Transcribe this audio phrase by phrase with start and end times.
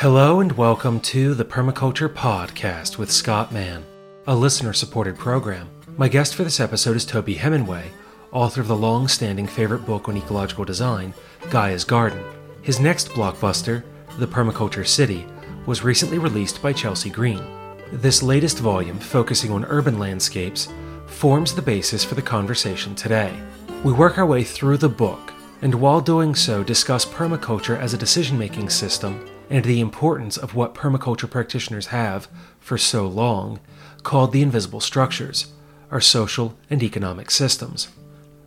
[0.00, 3.82] Hello and welcome to the Permaculture Podcast with Scott Mann,
[4.26, 5.70] a listener supported program.
[5.96, 7.84] My guest for this episode is Toby Hemenway,
[8.30, 11.14] author of the long standing favorite book on ecological design,
[11.48, 12.22] Gaia's Garden.
[12.60, 13.84] His next blockbuster,
[14.18, 15.26] The Permaculture City,
[15.64, 17.42] was recently released by Chelsea Green.
[17.90, 20.68] This latest volume, focusing on urban landscapes,
[21.06, 23.34] forms the basis for the conversation today.
[23.82, 25.32] We work our way through the book,
[25.62, 30.54] and while doing so, discuss permaculture as a decision making system and the importance of
[30.54, 32.28] what permaculture practitioners have,
[32.60, 33.60] for so long,
[34.02, 35.52] called the invisible structures,
[35.90, 37.88] our social and economic systems.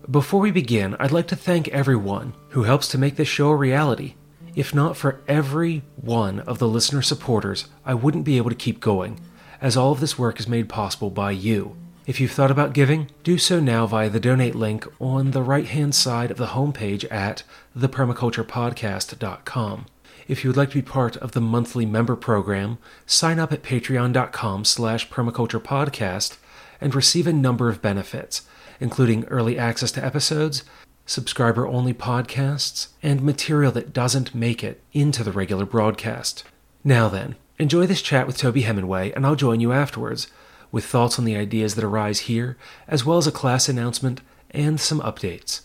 [0.09, 3.55] Before we begin, I'd like to thank everyone who helps to make this show a
[3.55, 4.15] reality.
[4.55, 8.79] If not for every one of the listener supporters, I wouldn't be able to keep
[8.79, 9.19] going,
[9.61, 11.75] as all of this work is made possible by you.
[12.07, 15.67] If you've thought about giving, do so now via the donate link on the right
[15.67, 17.43] hand side of the homepage at
[17.77, 19.85] thepermaculturepodcast.com.
[20.29, 23.63] If you would like to be part of the monthly member program, sign up at
[23.63, 26.37] patreon.com slash permaculturepodcast
[26.79, 28.43] and receive a number of benefits,
[28.79, 30.63] including early access to episodes,
[31.07, 36.43] subscriber-only podcasts, and material that doesn't make it into the regular broadcast.
[36.83, 40.27] Now then, enjoy this chat with Toby Hemenway, and I'll join you afterwards
[40.71, 42.55] with thoughts on the ideas that arise here,
[42.87, 44.21] as well as a class announcement
[44.51, 45.61] and some updates.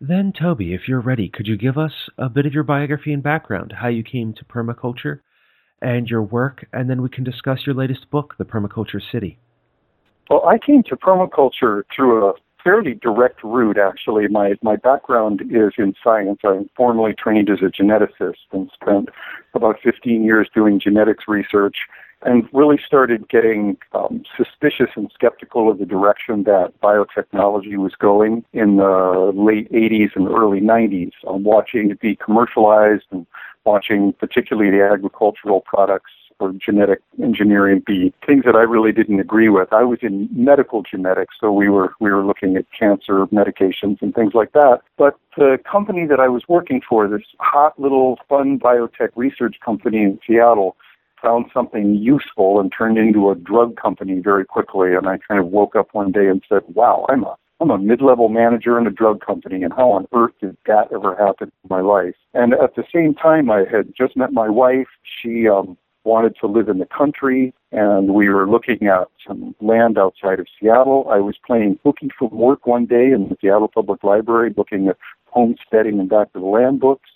[0.00, 3.20] Then, Toby, if you're ready, could you give us a bit of your biography and
[3.22, 5.20] background, how you came to permaculture
[5.82, 9.38] and your work, and then we can discuss your latest book, The Permaculture City.
[10.30, 14.28] Well, I came to permaculture through a fairly direct route, actually.
[14.28, 16.40] My, my background is in science.
[16.44, 19.08] I'm formally trained as a geneticist and spent
[19.54, 21.76] about 15 years doing genetics research
[22.22, 28.44] and really started getting um, suspicious and skeptical of the direction that biotechnology was going
[28.52, 31.12] in the late 80s and early 90s.
[31.26, 33.26] Um, watching it be commercialized and
[33.64, 39.48] watching particularly the agricultural products or genetic engineering be things that I really didn't agree
[39.48, 39.72] with.
[39.72, 44.14] I was in medical genetics, so we were we were looking at cancer medications and
[44.14, 44.80] things like that.
[44.96, 50.02] But the company that I was working for, this hot little fun biotech research company
[50.02, 50.76] in Seattle,
[51.22, 54.94] found something useful and turned into a drug company very quickly.
[54.94, 57.78] And I kind of woke up one day and said, wow, I'm a I'm a
[57.78, 61.68] mid-level manager in a drug company, and how on earth did that ever happen in
[61.68, 62.14] my life?
[62.32, 64.86] And at the same time, I had just met my wife.
[65.02, 69.98] She um, wanted to live in the country, and we were looking at some land
[69.98, 71.08] outside of Seattle.
[71.10, 74.96] I was playing hooky from work one day in the Seattle Public Library, looking at
[75.24, 77.10] homesteading and back to the land books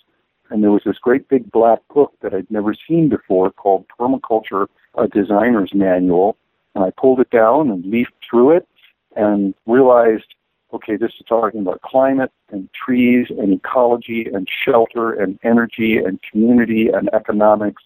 [0.49, 4.67] and there was this great big black book that I'd never seen before called Permaculture
[4.95, 6.37] a Designer's Manual.
[6.75, 8.67] And I pulled it down and leafed through it
[9.15, 10.35] and realized,
[10.73, 16.19] okay, this is talking about climate and trees and ecology and shelter and energy and
[16.21, 17.83] community and economics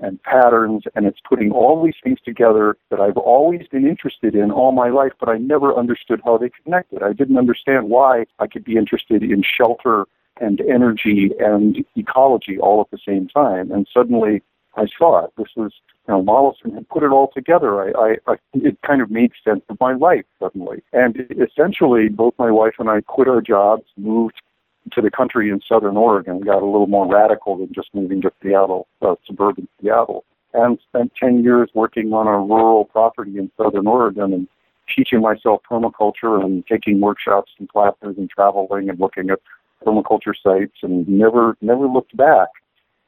[0.00, 4.50] and patterns, and it's putting all these things together that I've always been interested in
[4.50, 7.02] all my life, but I never understood how they connected.
[7.02, 10.06] I didn't understand why I could be interested in shelter
[10.42, 13.70] and energy and ecology all at the same time.
[13.70, 14.42] And suddenly
[14.76, 15.30] I saw it.
[15.38, 15.72] This was,
[16.08, 17.80] you know, Mollison had put it all together.
[17.80, 20.82] I, I, I, it kind of made sense of my life suddenly.
[20.92, 24.42] And essentially, both my wife and I quit our jobs, moved
[24.92, 28.32] to the country in southern Oregon, got a little more radical than just moving to
[28.42, 30.24] Seattle, uh, suburban Seattle,
[30.54, 34.48] and spent 10 years working on a rural property in southern Oregon and
[34.94, 39.38] teaching myself permaculture and taking workshops and classes and traveling and looking at
[39.84, 42.48] permaculture sites and never never looked back.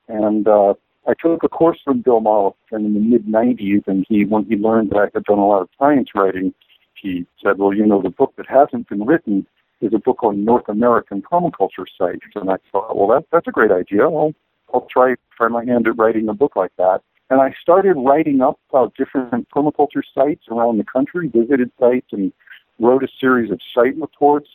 [0.09, 0.75] And uh,
[1.07, 4.57] I took a course from Bill Mollison in the mid '90s, and he when he
[4.57, 6.55] learned that I had done a lot of science writing,
[6.95, 9.47] he said, "Well, you know, the book that hasn't been written
[9.81, 13.53] is a book on North American permaculture sites." And I thought, "Well, that, that's a
[13.53, 14.05] great idea.
[14.05, 14.35] I'll
[14.73, 18.43] I'll try try my hand at writing a book like that." And I started writing
[18.43, 22.33] up about different permaculture sites around the country, visited sites, and
[22.79, 24.49] wrote a series of site reports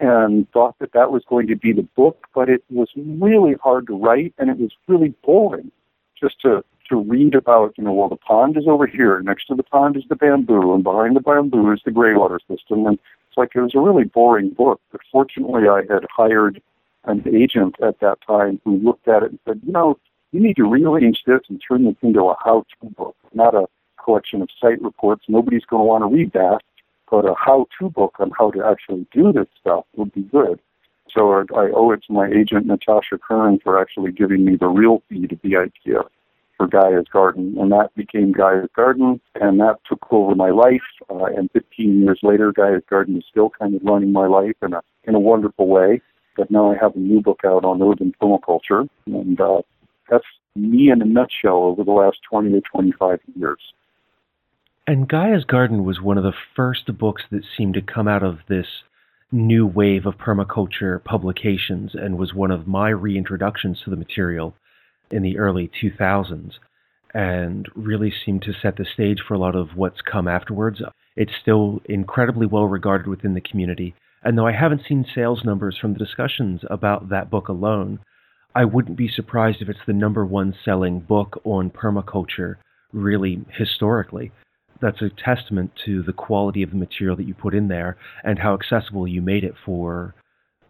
[0.00, 3.86] and thought that that was going to be the book, but it was really hard
[3.86, 5.70] to write and it was really boring
[6.20, 9.20] just to to read about, you know, well, the pond is over here.
[9.20, 12.86] Next to the pond is the bamboo, and behind the bamboo is the graywater system.
[12.86, 12.98] And
[13.28, 14.80] it's like it was a really boring book.
[14.92, 16.62] But fortunately, I had hired
[17.04, 19.98] an agent at that time who looked at it and said, you know,
[20.32, 23.66] you need to rearrange this and turn this into a how-to book, not a
[24.02, 25.24] collection of site reports.
[25.28, 26.60] Nobody's going to want to read that
[27.10, 30.60] but a how-to book on how to actually do this stuff would be good.
[31.12, 35.02] So I owe it to my agent Natasha Kern for actually giving me the real
[35.08, 36.02] feed of the idea
[36.56, 40.82] for Gaia's Garden, and that became Gaia's Garden, and that took over my life.
[41.10, 44.72] Uh, and 15 years later, Gaia's Garden is still kind of running my life in
[44.72, 46.00] a in a wonderful way.
[46.36, 49.62] But now I have a new book out on urban permaculture, and uh,
[50.10, 50.24] that's
[50.54, 53.60] me in a nutshell over the last 20 to 25 years.
[54.88, 58.38] And Gaia's Garden was one of the first books that seemed to come out of
[58.48, 58.66] this
[59.32, 64.54] new wave of permaculture publications and was one of my reintroductions to the material
[65.10, 66.52] in the early 2000s
[67.12, 70.80] and really seemed to set the stage for a lot of what's come afterwards.
[71.16, 73.96] It's still incredibly well regarded within the community.
[74.22, 77.98] And though I haven't seen sales numbers from the discussions about that book alone,
[78.54, 82.54] I wouldn't be surprised if it's the number one selling book on permaculture,
[82.92, 84.30] really historically.
[84.80, 88.38] That's a testament to the quality of the material that you put in there and
[88.38, 90.14] how accessible you made it for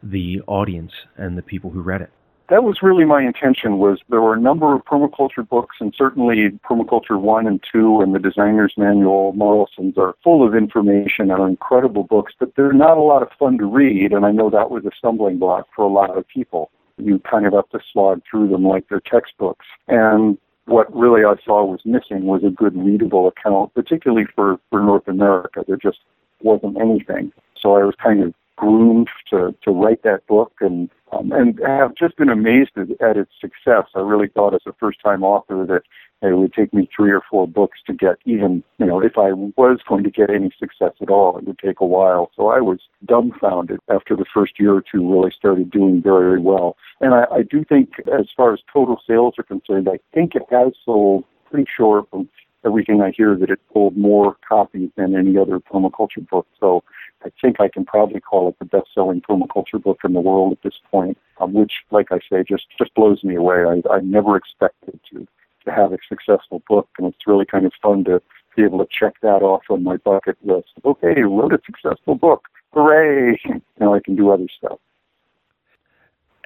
[0.03, 2.11] the audience and the people who read it.
[2.49, 6.50] That was really my intention was there were a number of permaculture books and certainly
[6.64, 11.49] permaculture 1 and 2 and the designer's manual Mollison's are full of information and are
[11.49, 14.70] incredible books but they're not a lot of fun to read and i know that
[14.70, 16.70] was a stumbling block for a lot of people.
[16.99, 19.67] You kind of have to slog through them like they're textbooks.
[19.88, 24.81] And what really I saw was missing was a good readable account, particularly for, for
[24.81, 25.65] North America.
[25.67, 25.99] There just
[26.43, 27.33] wasn't anything.
[27.61, 31.95] So I was kind of groomed to, to write that book and um, and have
[31.95, 33.85] just been amazed at, at its success.
[33.95, 35.83] I really thought as a first time author that
[36.23, 39.33] it would take me three or four books to get even, you know, if I
[39.33, 42.31] was going to get any success at all, it would take a while.
[42.37, 46.41] So I was dumbfounded after the first year or two really started doing very, very
[46.41, 46.77] well.
[47.01, 50.43] And I, I do think as far as total sales are concerned, I think it
[50.51, 52.29] has sold pretty sure from
[52.65, 56.47] everything I hear that it sold more copies than any other permaculture book.
[56.59, 56.83] So
[57.25, 60.62] I think I can probably call it the best-selling permaculture book in the world at
[60.62, 63.65] this point, um, which, like I say, just just blows me away.
[63.65, 65.27] I, I never expected to
[65.67, 68.23] to have a successful book, and it's really kind of fun to
[68.57, 70.69] be able to check that off on my bucket list.
[70.85, 72.45] Okay, wrote a successful book.
[72.73, 73.41] Hooray!
[73.79, 74.79] Now I can do other stuff.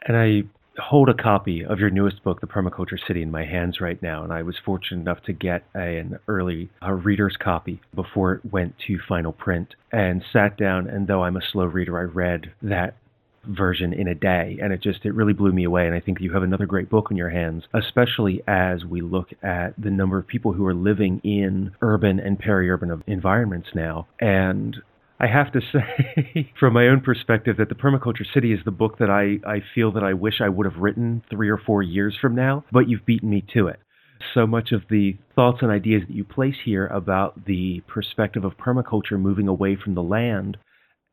[0.07, 0.43] And I
[0.81, 4.25] hold a copy of your newest book, The Permaculture City, in my hands right now,
[4.25, 8.53] and I was fortunate enough to get a, an early a reader's copy before it
[8.53, 10.89] went to final print, and sat down.
[10.89, 12.97] And though I'm a slow reader, I read that
[13.45, 16.21] version in a day and it just it really blew me away and i think
[16.21, 20.19] you have another great book in your hands especially as we look at the number
[20.19, 24.77] of people who are living in urban and peri-urban environments now and
[25.23, 28.99] I have to say, from my own perspective, that The Permaculture City is the book
[28.99, 32.17] that I, I feel that I wish I would have written three or four years
[32.19, 33.81] from now, but you've beaten me to it.
[34.35, 38.57] So much of the thoughts and ideas that you place here about the perspective of
[38.57, 40.57] permaculture moving away from the land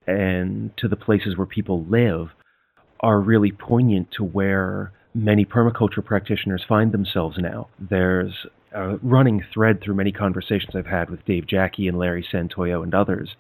[0.08, 2.30] and to the places where people live
[3.02, 7.68] are really poignant to where many permaculture practitioners find themselves now.
[7.80, 8.34] There's
[8.74, 12.94] a running thread through many conversations I've had with Dave Jacke and Larry Santoyo and
[12.94, 13.36] others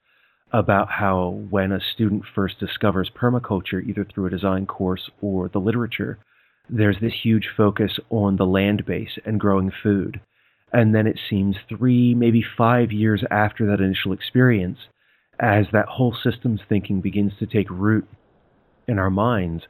[0.51, 5.59] about how when a student first discovers permaculture, either through a design course or the
[5.59, 6.17] literature,
[6.69, 10.19] there's this huge focus on the land base and growing food.
[10.71, 14.77] And then it seems three, maybe five years after that initial experience,
[15.39, 18.07] as that whole systems thinking begins to take root
[18.87, 19.63] in our minds,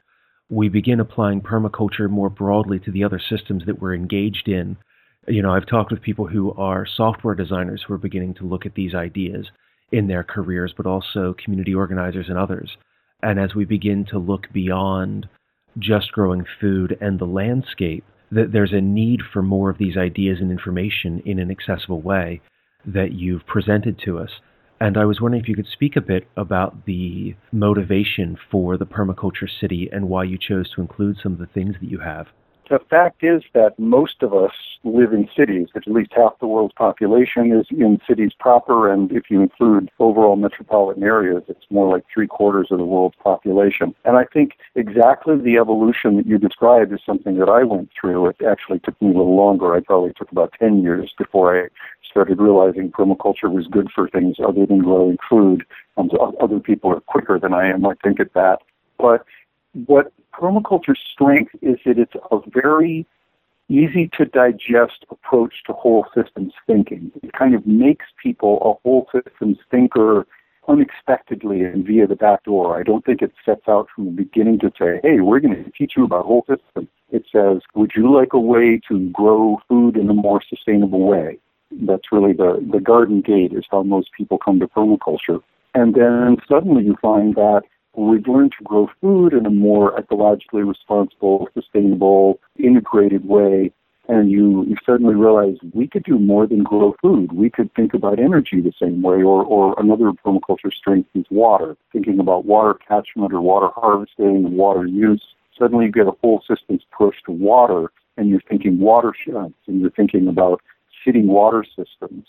[0.50, 4.76] we begin applying permaculture more broadly to the other systems that we're engaged in.
[5.26, 8.64] You know, I've talked with people who are software designers who are beginning to look
[8.64, 9.50] at these ideas
[9.92, 12.76] in their careers, but also community organizers and others.
[13.22, 15.28] And as we begin to look beyond
[15.78, 20.38] just growing food and the landscape, that there's a need for more of these ideas
[20.40, 22.40] and information in an accessible way
[22.86, 24.30] that you've presented to us.
[24.80, 28.86] And I was wondering if you could speak a bit about the motivation for the
[28.86, 32.28] permaculture city and why you chose to include some of the things that you have
[32.68, 34.52] the fact is that most of us
[34.84, 35.68] live in cities.
[35.74, 40.36] At least half the world's population is in cities proper, and if you include overall
[40.36, 43.94] metropolitan areas, it's more like three quarters of the world's population.
[44.04, 48.28] And I think exactly the evolution that you described is something that I went through.
[48.28, 49.74] It actually took me a little longer.
[49.74, 51.68] I probably took about 10 years before I
[52.08, 55.64] started realizing permaculture was good for things other than growing food.
[55.96, 56.10] Um,
[56.40, 58.60] other people are quicker than I am, I think, at that.
[58.98, 59.24] But
[59.86, 63.06] what permaculture's strength is that it's a very
[63.68, 67.12] easy to digest approach to whole systems thinking.
[67.22, 70.26] It kind of makes people a whole systems thinker
[70.66, 72.78] unexpectedly and via the back door.
[72.78, 75.70] I don't think it sets out from the beginning to say, hey, we're going to
[75.70, 76.88] teach you about whole systems.
[77.10, 81.38] It says, would you like a way to grow food in a more sustainable way?
[81.70, 85.42] That's really the, the garden gate is how most people come to permaculture.
[85.74, 87.62] And then suddenly you find that
[88.06, 93.72] we've learned to grow food in a more ecologically responsible, sustainable, integrated way.
[94.08, 97.32] And you, you suddenly realize we could do more than grow food.
[97.32, 101.76] We could think about energy the same way, or, or another permaculture strength is water,
[101.92, 105.22] thinking about water catchment or water harvesting water use.
[105.58, 109.90] Suddenly you get a whole systems push to water and you're thinking watersheds, and you're
[109.90, 110.60] thinking about
[111.04, 112.26] city water systems.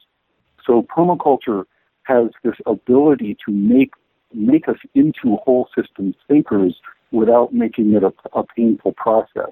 [0.66, 1.66] So permaculture
[2.04, 3.92] has this ability to make
[4.34, 6.76] make us into whole systems thinkers
[7.12, 9.52] without making it a, a painful process.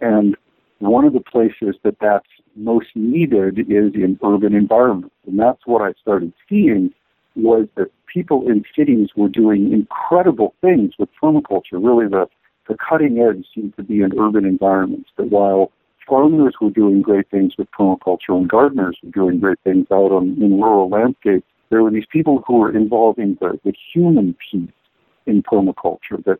[0.00, 0.36] And
[0.78, 2.26] one of the places that that's
[2.56, 5.14] most needed is in urban environments.
[5.26, 6.92] And that's what I started seeing
[7.34, 11.74] was that people in cities were doing incredible things with permaculture.
[11.74, 12.26] Really, the,
[12.68, 15.10] the cutting edge seemed to be in urban environments.
[15.16, 15.70] That while
[16.06, 20.36] farmers were doing great things with permaculture and gardeners were doing great things out on,
[20.42, 24.68] in rural landscapes, there were these people who were involving the, the human piece
[25.24, 26.22] in permaculture.
[26.26, 26.38] That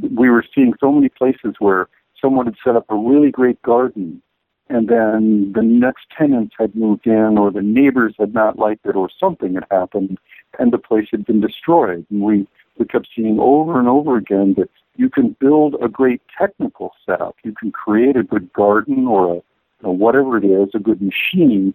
[0.00, 1.88] we were seeing so many places where
[2.20, 4.20] someone had set up a really great garden
[4.68, 8.96] and then the next tenants had moved in or the neighbors had not liked it
[8.96, 10.18] or something had happened
[10.58, 12.04] and the place had been destroyed.
[12.10, 16.22] And we, we kept seeing over and over again that you can build a great
[16.36, 17.36] technical setup.
[17.44, 19.42] You can create a good garden or a,
[19.82, 21.74] know, whatever it is, a good machine,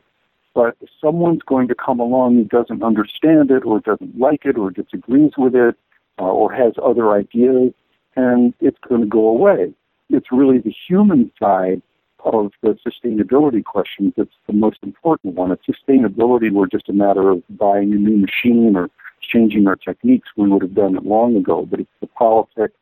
[0.57, 4.71] but someone's going to come along who doesn't understand it or doesn't like it or
[4.71, 5.75] disagrees with it
[6.17, 7.73] uh, or has other ideas,
[8.15, 9.71] and it's going to go away.
[10.09, 11.83] It's really the human side
[12.25, 15.51] of the sustainability questions that's the most important one.
[15.51, 18.89] If sustainability were just a matter of buying a new machine or
[19.21, 21.67] changing our techniques, we would have done it long ago.
[21.69, 22.73] But it's the politics,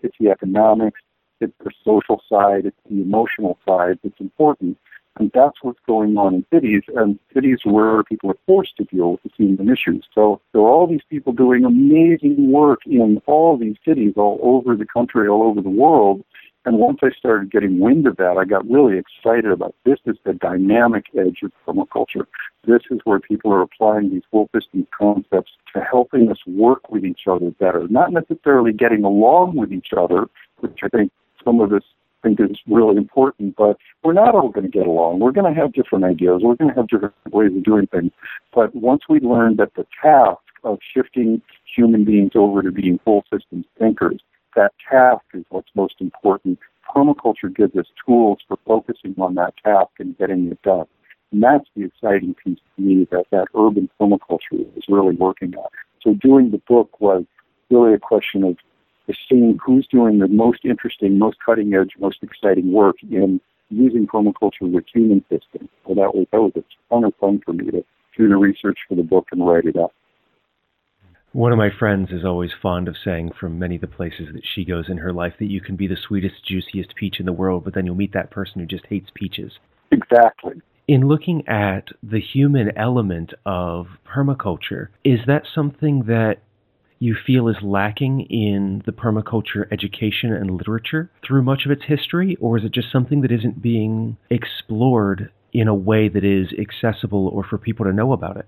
[0.00, 1.00] it's the economics,
[1.40, 4.78] it's the social side, it's the emotional side that's important.
[5.18, 9.12] And that's what's going on in cities, and cities where people are forced to deal
[9.12, 10.06] with the human issues.
[10.14, 14.76] So there are all these people doing amazing work in all these cities all over
[14.76, 16.22] the country, all over the world,
[16.66, 20.16] and once I started getting wind of that, I got really excited about this is
[20.24, 22.26] the dynamic edge of permaculture.
[22.66, 27.28] This is where people are applying these system concepts to helping us work with each
[27.28, 27.86] other better.
[27.86, 31.12] Not necessarily getting along with each other, which I think
[31.44, 31.84] some of us
[32.26, 35.20] think is really important, but we're not all going to get along.
[35.20, 36.42] We're going to have different ideas.
[36.42, 38.12] We're going to have different ways of doing things.
[38.54, 41.42] But once we learn that the task of shifting
[41.76, 44.20] human beings over to being full systems thinkers
[44.56, 46.58] that task is what's most important.
[46.88, 50.86] Permaculture gives us tools for focusing on that task and getting it done.
[51.30, 55.68] And that's the exciting piece to me that that urban permaculture is really working on.
[56.02, 57.24] So doing the book was
[57.70, 58.56] really a question of
[59.28, 64.70] seeing who's doing the most interesting, most cutting edge, most exciting work in using permaculture
[64.70, 65.68] with human systems.
[65.86, 67.84] So that was that was a ton of fun for me to
[68.16, 69.92] do the research for the book and write it up.
[71.32, 74.44] One of my friends is always fond of saying from many of the places that
[74.54, 77.32] she goes in her life that you can be the sweetest, juiciest peach in the
[77.32, 79.52] world, but then you'll meet that person who just hates peaches.
[79.92, 80.54] Exactly.
[80.88, 86.38] In looking at the human element of permaculture, is that something that
[86.98, 92.36] you feel is lacking in the permaculture education and literature through much of its history,
[92.40, 97.28] or is it just something that isn't being explored in a way that is accessible
[97.28, 98.46] or for people to know about it?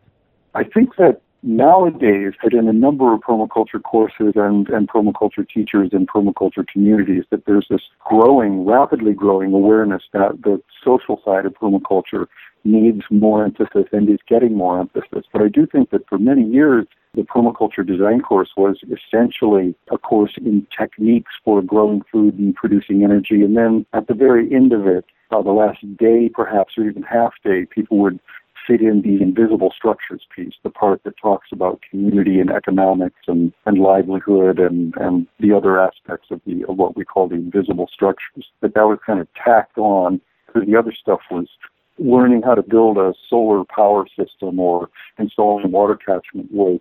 [0.54, 5.90] I think that nowadays that in a number of permaculture courses and, and permaculture teachers
[5.92, 11.54] and permaculture communities that there's this growing, rapidly growing awareness that the social side of
[11.54, 12.26] permaculture
[12.64, 15.24] needs more emphasis and is getting more emphasis.
[15.32, 16.86] But I do think that for many years,
[17.18, 23.02] the permaculture design course was essentially a course in techniques for growing food and producing
[23.02, 23.42] energy.
[23.42, 27.02] And then at the very end of it, uh, the last day perhaps or even
[27.02, 28.20] half day, people would
[28.64, 33.52] fit in the invisible structures piece, the part that talks about community and economics and,
[33.66, 37.88] and livelihood and, and the other aspects of the of what we call the invisible
[37.92, 38.46] structures.
[38.60, 41.48] But that was kind of tacked on because the other stuff was
[41.98, 46.80] learning how to build a solar power system or installing water catchment was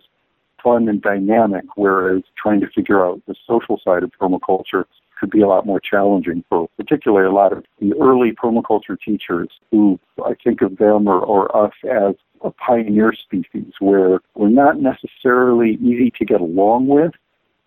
[0.62, 4.84] fun and dynamic, whereas trying to figure out the social side of permaculture
[5.18, 9.48] could be a lot more challenging for particularly a lot of the early permaculture teachers
[9.70, 14.80] who I think of them or, or us as a pioneer species where we're not
[14.80, 17.12] necessarily easy to get along with.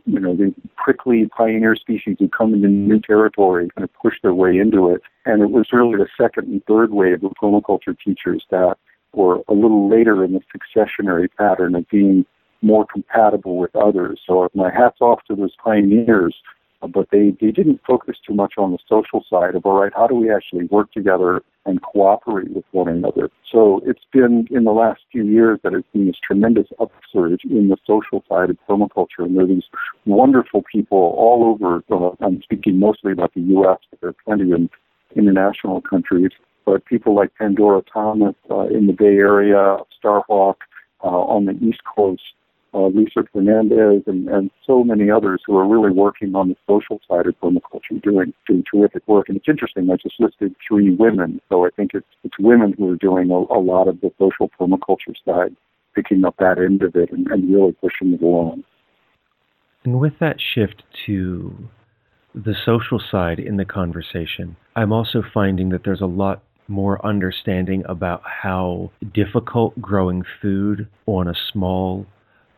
[0.05, 4.33] You know, the prickly pioneer species who come into new territory kind of push their
[4.33, 5.01] way into it.
[5.25, 8.77] And it was really the second and third wave of permaculture teachers that
[9.13, 12.25] were a little later in the successionary pattern of being
[12.61, 14.19] more compatible with others.
[14.25, 16.35] So my hat's off to those pioneers
[16.87, 20.07] but they, they didn't focus too much on the social side of, all right, how
[20.07, 23.29] do we actually work together and cooperate with one another?
[23.51, 27.69] So it's been in the last few years that it's been this tremendous upsurge in
[27.69, 29.19] the social side of permaculture.
[29.19, 29.65] And there are these
[30.05, 34.51] wonderful people all over, uh, I'm speaking mostly about the U.S., but there are plenty
[34.51, 34.69] in
[35.15, 36.31] international countries,
[36.65, 40.55] but people like Pandora Thomas uh, in the Bay Area, Starhawk
[41.03, 42.21] uh, on the East Coast,
[42.73, 46.99] uh, Lisa Fernandes, and, and so many others who are really working on the social
[47.07, 49.27] side of permaculture, doing doing terrific work.
[49.27, 49.89] And it's interesting.
[49.89, 53.35] I just listed three women, so I think it's it's women who are doing a,
[53.35, 55.55] a lot of the social permaculture side,
[55.95, 58.63] picking up that end of it and, and really pushing it along.
[59.83, 61.69] And with that shift to
[62.33, 67.83] the social side in the conversation, I'm also finding that there's a lot more understanding
[67.87, 72.05] about how difficult growing food on a small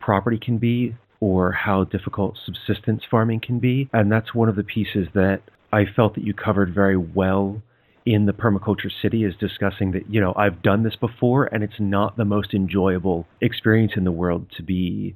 [0.04, 3.88] property can be or how difficult subsistence farming can be.
[3.94, 5.40] And that's one of the pieces that
[5.72, 7.62] I felt that you covered very well
[8.04, 11.80] in the permaculture city is discussing that, you know, I've done this before and it's
[11.80, 15.14] not the most enjoyable experience in the world to be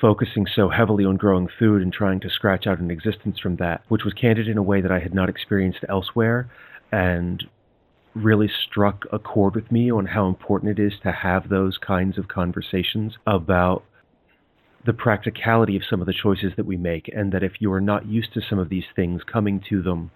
[0.00, 3.82] focusing so heavily on growing food and trying to scratch out an existence from that,
[3.88, 6.50] which was candid in a way that I had not experienced elsewhere
[6.90, 7.44] and
[8.14, 12.16] really struck a chord with me on how important it is to have those kinds
[12.16, 13.84] of conversations about
[14.86, 17.80] the practicality of some of the choices that we make, and that if you are
[17.80, 20.10] not used to some of these things, coming to them,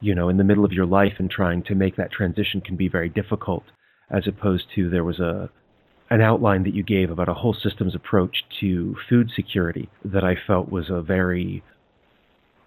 [0.00, 2.76] you know, in the middle of your life and trying to make that transition can
[2.76, 3.64] be very difficult,
[4.10, 5.50] as opposed to there was a
[6.10, 10.36] an outline that you gave about a whole systems approach to food security that I
[10.46, 11.62] felt was a very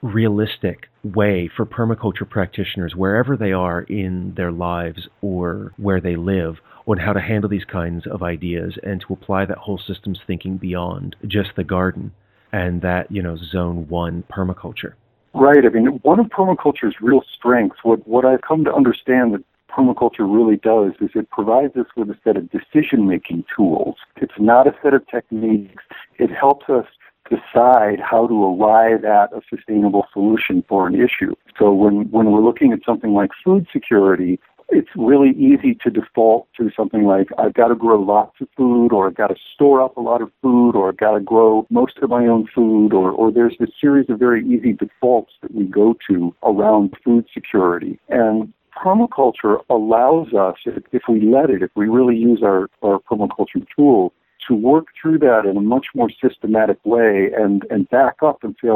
[0.01, 6.57] realistic way for permaculture practitioners, wherever they are in their lives or where they live,
[6.87, 10.57] on how to handle these kinds of ideas and to apply that whole systems thinking
[10.57, 12.11] beyond just the garden
[12.51, 14.93] and that, you know, zone one permaculture.
[15.33, 15.65] Right.
[15.65, 20.19] I mean, one of permaculture's real strengths, what, what I've come to understand that permaculture
[20.19, 23.95] really does is it provides us with a set of decision making tools.
[24.17, 25.83] It's not a set of techniques.
[26.17, 26.85] It helps us
[27.29, 31.33] decide how to arrive at a sustainable solution for an issue.
[31.57, 34.39] So when, when we're looking at something like food security,
[34.69, 38.91] it's really easy to default to something like I've got to grow lots of food
[38.91, 41.67] or I've got to store up a lot of food or I've got to grow
[41.69, 45.53] most of my own food or, or there's this series of very easy defaults that
[45.53, 47.99] we go to around food security.
[48.09, 52.99] And permaculture allows us, if, if we let it, if we really use our, our
[52.99, 54.11] permaculture tools,
[54.47, 58.55] to work through that in a much more systematic way and, and back up and
[58.61, 58.69] say,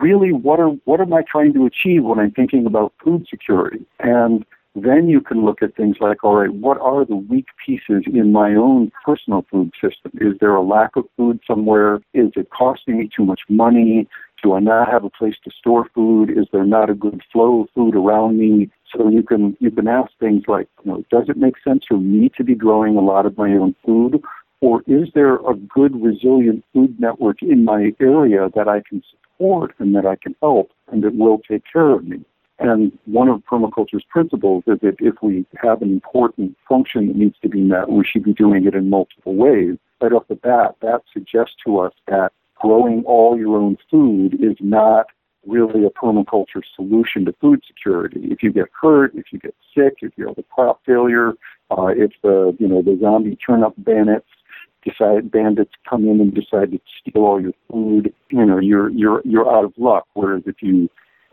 [0.00, 3.84] really what are what am I trying to achieve when I'm thinking about food security?
[4.00, 8.04] And then you can look at things like, all right, what are the weak pieces
[8.06, 10.12] in my own personal food system?
[10.14, 11.96] Is there a lack of food somewhere?
[12.14, 14.08] Is it costing me too much money?
[14.42, 16.30] Do I not have a place to store food?
[16.30, 18.70] Is there not a good flow of food around me?
[18.94, 21.98] So you can you can ask things like, you know, does it make sense for
[21.98, 24.22] me to be growing a lot of my own food?
[24.60, 29.74] Or is there a good resilient food network in my area that I can support
[29.78, 32.24] and that I can help and that will take care of me?
[32.58, 37.36] And one of permaculture's principles is that if we have an important function that needs
[37.40, 39.78] to be met, we should be doing it in multiple ways.
[40.02, 44.56] Right off the bat, that suggests to us that growing all your own food is
[44.60, 45.06] not
[45.46, 48.28] really a permaculture solution to food security.
[48.30, 51.32] If you get hurt, if you get sick, if you have a crop failure,
[51.70, 54.28] uh, if the you know the zombie turnip bandits
[54.84, 59.22] decide bandits come in and decide to steal all your food, you know you're you're
[59.24, 60.06] you're out of luck.
[60.14, 60.88] Whereas if you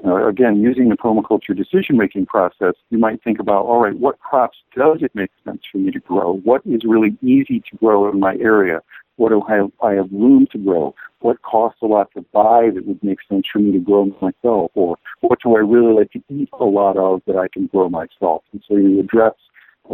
[0.06, 4.58] uh, again, using the permaculture decision-making process, you might think about, all right, what crops
[4.76, 6.34] does it make sense for me to grow?
[6.34, 8.82] What is really easy to grow in my area?
[9.16, 10.94] What do I have, I have room to grow?
[11.22, 14.70] What costs a lot to buy that would make sense for me to grow myself?
[14.76, 17.90] Or what do I really like to eat a lot of that I can grow
[17.90, 18.44] myself?
[18.52, 19.34] And so you address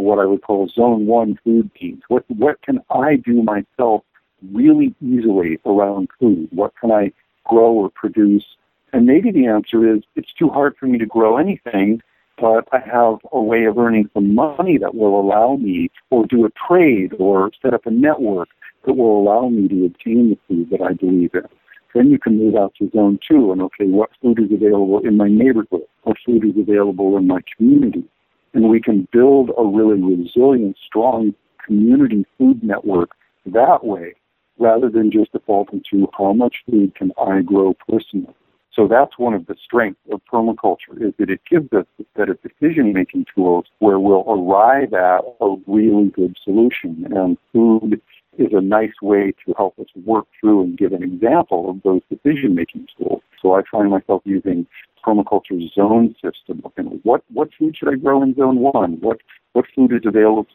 [0.01, 2.01] what I would call zone one food needs.
[2.07, 4.03] What, what can I do myself
[4.51, 6.49] really easily around food?
[6.51, 7.11] What can I
[7.45, 8.45] grow or produce
[8.93, 12.01] and maybe the answer is it's too hard for me to grow anything,
[12.37, 16.45] but I have a way of earning some money that will allow me, or do
[16.45, 18.49] a trade, or set up a network
[18.85, 21.47] that will allow me to obtain the food that I believe in.
[21.95, 25.17] Then you can move out to zone two and okay, what food is available in
[25.17, 25.85] my neighborhood?
[26.03, 28.03] What food is available in my community?
[28.53, 31.33] And we can build a really resilient, strong
[31.65, 33.11] community food network
[33.45, 34.13] that way
[34.59, 38.33] rather than just defaulting to how much food can I grow personally.
[38.71, 42.29] So that's one of the strengths of permaculture is that it gives us a set
[42.29, 47.05] of decision-making tools where we'll arrive at a really good solution.
[47.15, 48.01] And food
[48.39, 52.01] is a nice way to help us work through and give an example of those
[52.09, 53.21] decision-making tools.
[53.41, 54.65] So I find myself using
[55.03, 56.61] permaculture's zone system.
[56.63, 58.93] Looking what what food should I grow in zone one?
[59.01, 59.19] What
[59.53, 60.47] what food is available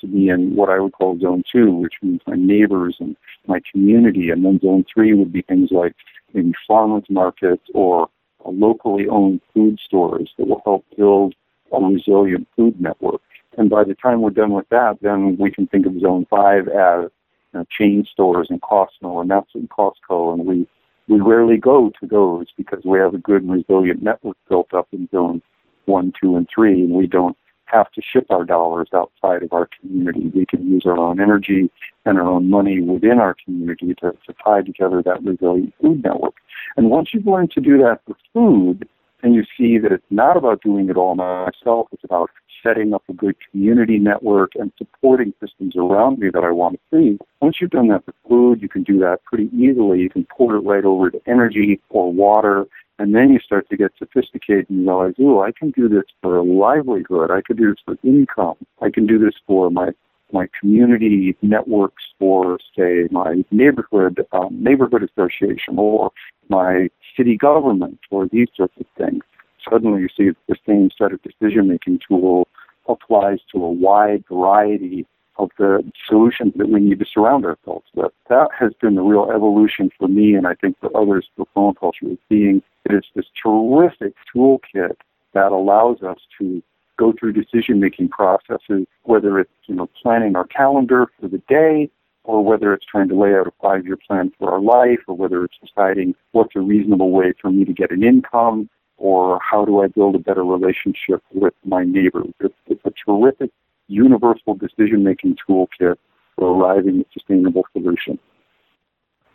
[0.00, 3.60] to me in what I would call zone two, which means my neighbors and my
[3.70, 4.30] community.
[4.30, 5.94] And then zone three would be things like
[6.34, 8.08] maybe farmers markets or
[8.44, 11.34] locally owned food stores that will help build
[11.72, 13.20] a resilient food network.
[13.56, 16.68] And by the time we're done with that, then we can think of zone five
[16.68, 17.10] as
[17.52, 20.68] you know, chain stores and Costco and that's in Costco, and we
[21.10, 24.86] we rarely go to those because we have a good and resilient network built up
[24.92, 25.42] in zone
[25.86, 29.68] one, two, and three, and we don't have to ship our dollars outside of our
[29.80, 30.30] community.
[30.32, 31.68] We can use our own energy
[32.04, 36.34] and our own money within our community to, to tie together that resilient food network.
[36.76, 38.88] And once you've learned to do that for food,
[39.22, 41.88] then you see that it's not about doing it all myself.
[41.92, 42.30] It's about
[42.62, 46.96] setting up a good community network and supporting systems around me that I want to
[46.96, 47.18] see.
[47.40, 50.00] Once you've done that for food, you can do that pretty easily.
[50.00, 52.66] You can port it right over to energy or water
[53.00, 56.36] and then you start to get sophisticated and realize, oh, I can do this for
[56.36, 57.30] a livelihood.
[57.30, 58.56] I can do this for income.
[58.82, 59.92] I can do this for my
[60.32, 66.12] my community networks for, say, my neighborhood um, neighborhood association or
[66.48, 69.22] my city government or these sorts of things.
[69.68, 72.48] Suddenly, you see the same set of decision-making tool
[72.88, 75.06] applies to a wide variety
[75.38, 78.12] of the solutions that we need to surround ourselves with.
[78.28, 82.12] That has been the real evolution for me, and I think for others for permaculture,
[82.12, 84.96] is being it is this terrific toolkit
[85.32, 86.62] that allows us to
[87.00, 91.90] go through decision-making processes, whether it's you know planning our calendar for the day,
[92.24, 95.38] or whether it's trying to lay out a five-year plan for our life, or whether
[95.44, 99.82] it's deciding what's a reasonable way for me to get an income, or how do
[99.82, 102.32] I build a better relationship with my neighbors.
[102.40, 103.50] It's, it's a terrific
[103.88, 105.96] universal decision-making toolkit
[106.36, 108.20] for arriving at sustainable solutions.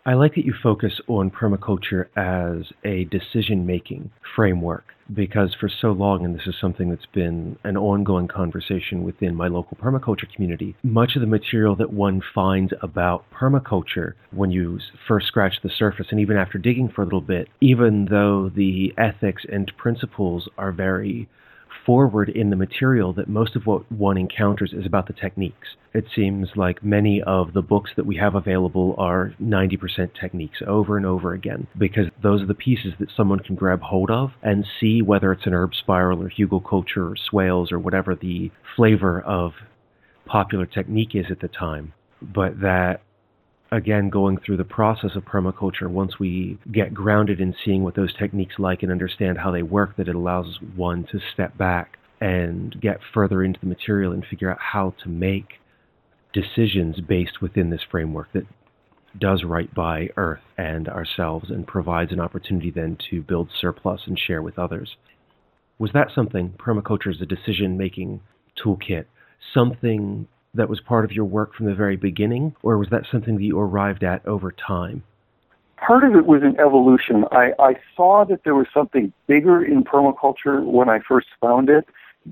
[0.08, 5.94] I like that you focus on permaculture as a decision making framework because for so
[5.94, 10.76] long, and this is something that's been an ongoing conversation within my local permaculture community,
[10.84, 16.08] much of the material that one finds about permaculture when you first scratch the surface
[16.12, 20.72] and even after digging for a little bit, even though the ethics and principles are
[20.72, 21.28] very
[21.86, 25.69] forward in the material that most of what one encounters is about the techniques.
[25.93, 30.98] It seems like many of the books that we have available are 90% techniques over
[30.98, 34.65] and over again because those are the pieces that someone can grab hold of and
[34.80, 39.54] see whether it's an herb spiral or hugelkultur or swales or whatever the flavor of
[40.26, 41.93] popular technique is at the time.
[42.21, 43.02] But that
[43.76, 48.14] again going through the process of permaculture once we get grounded in seeing what those
[48.14, 52.80] techniques like and understand how they work that it allows one to step back and
[52.80, 55.56] get further into the material and figure out how to make
[56.34, 58.46] decisions based within this framework that
[59.20, 64.18] does right by earth and ourselves and provides an opportunity then to build surplus and
[64.18, 64.96] share with others.
[65.78, 66.54] Was that something?
[66.58, 68.22] Permaculture is a decision making
[68.64, 69.06] toolkit.
[69.54, 73.36] Something that was part of your work from the very beginning, or was that something
[73.38, 75.04] that you arrived at over time?
[75.78, 77.26] Part of it was an evolution.
[77.32, 81.86] I, I saw that there was something bigger in permaculture when I first found it,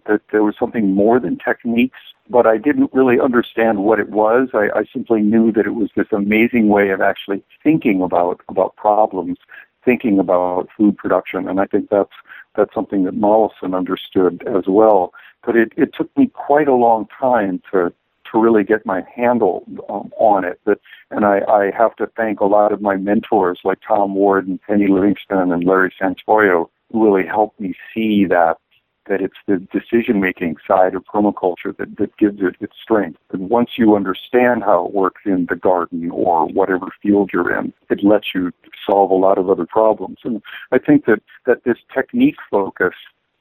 [0.08, 4.50] that there was something more than techniques, but I didn't really understand what it was.
[4.54, 8.76] I, I simply knew that it was this amazing way of actually thinking about, about
[8.76, 9.38] problems,
[9.86, 12.14] thinking about food production, and I think that's
[12.56, 15.14] that's something that Mollison understood as well.
[15.44, 17.92] But it, it took me quite a long time to
[18.34, 20.60] to really get my handle um, on it.
[20.66, 20.80] But,
[21.12, 24.62] and I, I have to thank a lot of my mentors like Tom Ward and
[24.62, 28.58] Penny Livingston and Larry Santoyo who really helped me see that
[29.06, 33.20] that it's the decision making side of permaculture that, that gives it its strength.
[33.32, 37.74] And once you understand how it works in the garden or whatever field you're in,
[37.90, 38.54] it lets you
[38.86, 40.20] solve a lot of other problems.
[40.24, 40.42] And
[40.72, 42.94] I think that, that this technique focus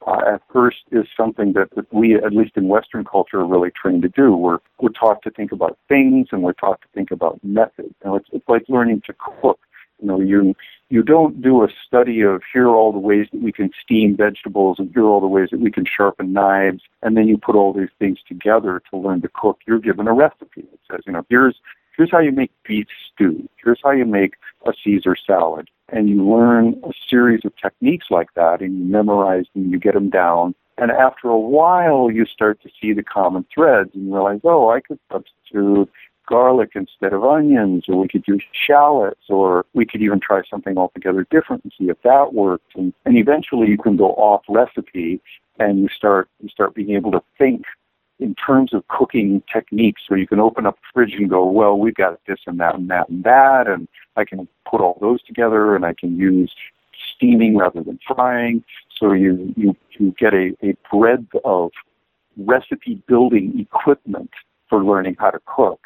[0.05, 3.71] uh, at first is something that, that we, at least in Western culture, are really
[3.71, 4.35] trained to do.
[4.35, 7.93] We're, we're taught to think about things and we're taught to think about methods.
[8.03, 9.59] Know, it's, it's like learning to cook.
[10.01, 10.55] You know, you,
[10.89, 14.17] you don't do a study of here are all the ways that we can steam
[14.17, 17.37] vegetables and here are all the ways that we can sharpen knives, and then you
[17.37, 19.59] put all these things together to learn to cook.
[19.65, 20.61] You're given a recipe.
[20.61, 21.55] It says, you know, here's
[21.95, 23.47] here's how you make beef stew.
[23.63, 24.33] Here's how you make
[24.65, 29.45] a Caesar salad and you learn a series of techniques like that and you memorize
[29.53, 30.55] them, you get them down.
[30.77, 34.81] And after a while, you start to see the common threads and realize, oh, I
[34.81, 35.89] could substitute
[36.25, 40.77] garlic instead of onions, or we could use shallots, or we could even try something
[40.77, 42.65] altogether different and see if that works.
[42.75, 45.21] And, and eventually you can go off recipe
[45.59, 47.65] and you start you start being able to think
[48.19, 51.77] in terms of cooking techniques where you can open up the fridge and go, well,
[51.77, 55.21] we've got this and that and that and that, and I can put all those
[55.23, 56.53] together and I can use
[57.15, 58.63] steaming rather than frying.
[58.97, 61.71] So you, you, you get a, a breadth of
[62.37, 64.31] recipe building equipment
[64.69, 65.81] for learning how to cook.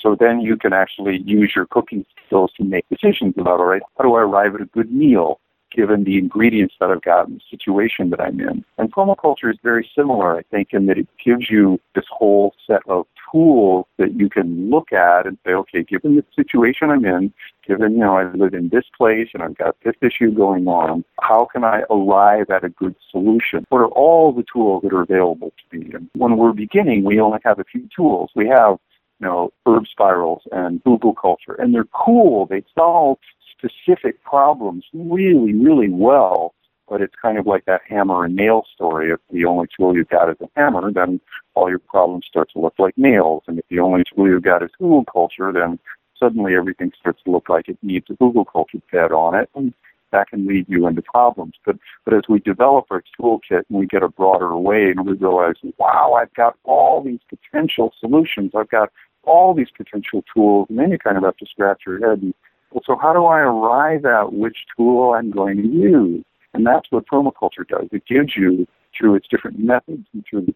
[0.00, 3.82] So then you can actually use your cooking skills to make decisions about, all right,
[3.98, 5.40] how do I arrive at a good meal?
[5.74, 8.64] Given the ingredients that I've got and the situation that I'm in.
[8.78, 12.82] And permaculture is very similar, I think, in that it gives you this whole set
[12.88, 17.32] of tools that you can look at and say, okay, given the situation I'm in,
[17.66, 21.04] given, you know, I live in this place and I've got this issue going on,
[21.20, 23.64] how can I arrive at a good solution?
[23.70, 25.90] What are all the tools that are available to me?
[25.94, 28.30] And when we're beginning, we only have a few tools.
[28.34, 28.78] We have,
[29.20, 32.46] you know, herb spirals and hugelkultur, and they're cool.
[32.46, 33.18] They solve
[33.56, 36.54] specific problems really, really well
[36.92, 39.10] but it's kind of like that hammer and nail story.
[39.10, 41.20] If the only tool you've got is a hammer, then
[41.54, 43.44] all your problems start to look like nails.
[43.46, 45.78] And if the only tool you've got is hugelkultur, then
[46.20, 49.48] suddenly everything starts to look like it needs a hugelkultur bed on it.
[49.54, 49.72] And
[50.10, 51.54] that can lead you into problems.
[51.64, 55.14] But but as we develop our toolkit and we get a broader way and we
[55.14, 58.52] realize, wow, I've got all these potential solutions.
[58.54, 58.90] I've got
[59.22, 62.34] all these potential tools, and then you kind of have to scratch your head and
[62.72, 66.24] well, so how do I arrive at which tool I'm going to use?
[66.54, 67.88] And that's what permaculture does.
[67.92, 70.52] It gives you, through its different methods and through the,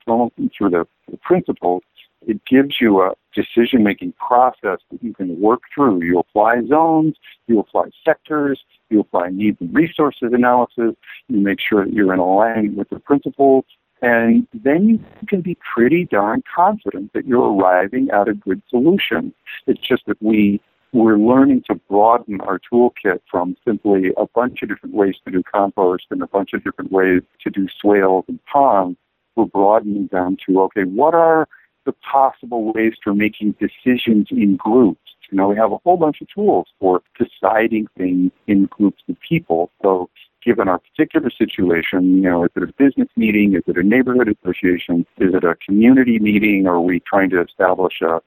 [0.56, 1.82] through the, the principles,
[2.26, 6.02] it gives you a decision making process that you can work through.
[6.02, 10.94] You apply zones, you apply sectors, you apply needs and resources analysis,
[11.28, 13.64] you make sure that you're in alignment with the principles,
[14.02, 19.32] and then you can be pretty darn confident that you're arriving at a good solution.
[19.66, 20.60] It's just that we
[20.92, 25.42] we're learning to broaden our toolkit from simply a bunch of different ways to do
[25.42, 28.98] compost and a bunch of different ways to do swales and ponds.
[29.34, 31.48] We're broadening them to, okay, what are
[31.84, 35.00] the possible ways for making decisions in groups?
[35.30, 39.16] You know, we have a whole bunch of tools for deciding things in groups of
[39.20, 39.70] people.
[39.82, 40.08] So
[40.42, 43.54] given our particular situation, you know, is it a business meeting?
[43.54, 45.04] Is it a neighborhood association?
[45.18, 46.66] Is it a community meeting?
[46.66, 48.20] Are we trying to establish a,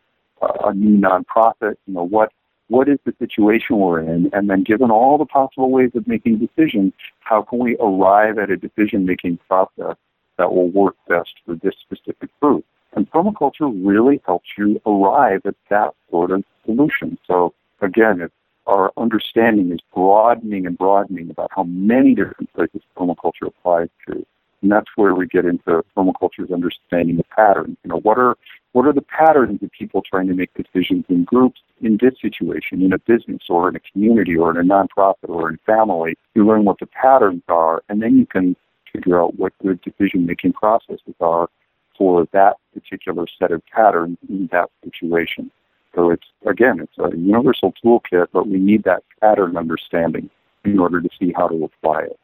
[0.65, 1.77] a new nonprofit?
[1.87, 2.33] You know, what
[2.69, 6.37] what is the situation we're in, and then given all the possible ways of making
[6.37, 9.97] decisions, how can we arrive at a decision making process
[10.37, 12.63] that will work best for this specific group?
[12.93, 17.17] And permaculture really helps you arrive at that sort of solution.
[17.27, 18.29] So again,
[18.67, 24.25] our understanding is broadening and broadening about how many different places permaculture applies to.
[24.61, 27.77] And that's where we get into permaculture's understanding of patterns.
[27.83, 28.35] You know, what are
[28.73, 32.83] what are the patterns of people trying to make decisions in groups in this situation,
[32.83, 36.15] in a business or in a community or in a nonprofit or in family?
[36.35, 38.55] You learn what the patterns are, and then you can
[38.91, 41.49] figure out what good decision making processes are
[41.97, 45.51] for that particular set of patterns in that situation.
[45.95, 50.29] So it's again, it's a universal toolkit, but we need that pattern understanding
[50.63, 52.19] in order to see how to apply it.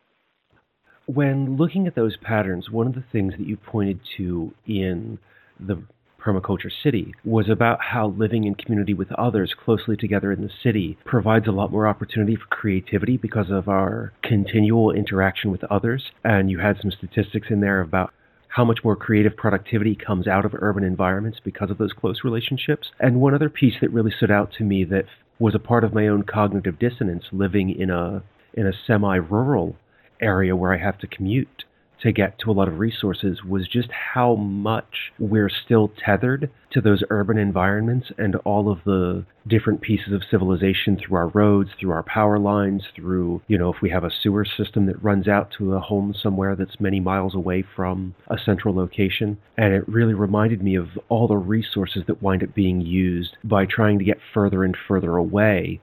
[1.06, 5.20] When looking at those patterns, one of the things that you pointed to in
[5.60, 5.84] the
[6.20, 10.98] permaculture city was about how living in community with others closely together in the city
[11.06, 16.12] provides a lot more opportunity for creativity because of our continual interaction with others.
[16.24, 18.12] And you had some statistics in there about
[18.48, 22.90] how much more creative productivity comes out of urban environments because of those close relationships.
[23.00, 25.06] And one other piece that really stood out to me that
[25.38, 29.76] was a part of my own cognitive dissonance living in a in a semi-rural
[30.22, 31.66] area where I have to commute
[32.02, 36.82] to get to a lot of resources was just how much we're still tethered to
[36.82, 41.92] those urban environments and all of the different pieces of civilization through our roads, through
[41.92, 45.52] our power lines, through, you know, if we have a sewer system that runs out
[45.58, 49.38] to a home somewhere that's many miles away from a central location.
[49.58, 53.66] And it really reminded me of all the resources that wind up being used by
[53.66, 55.80] trying to get further and further away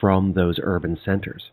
[0.00, 1.50] from those urban centers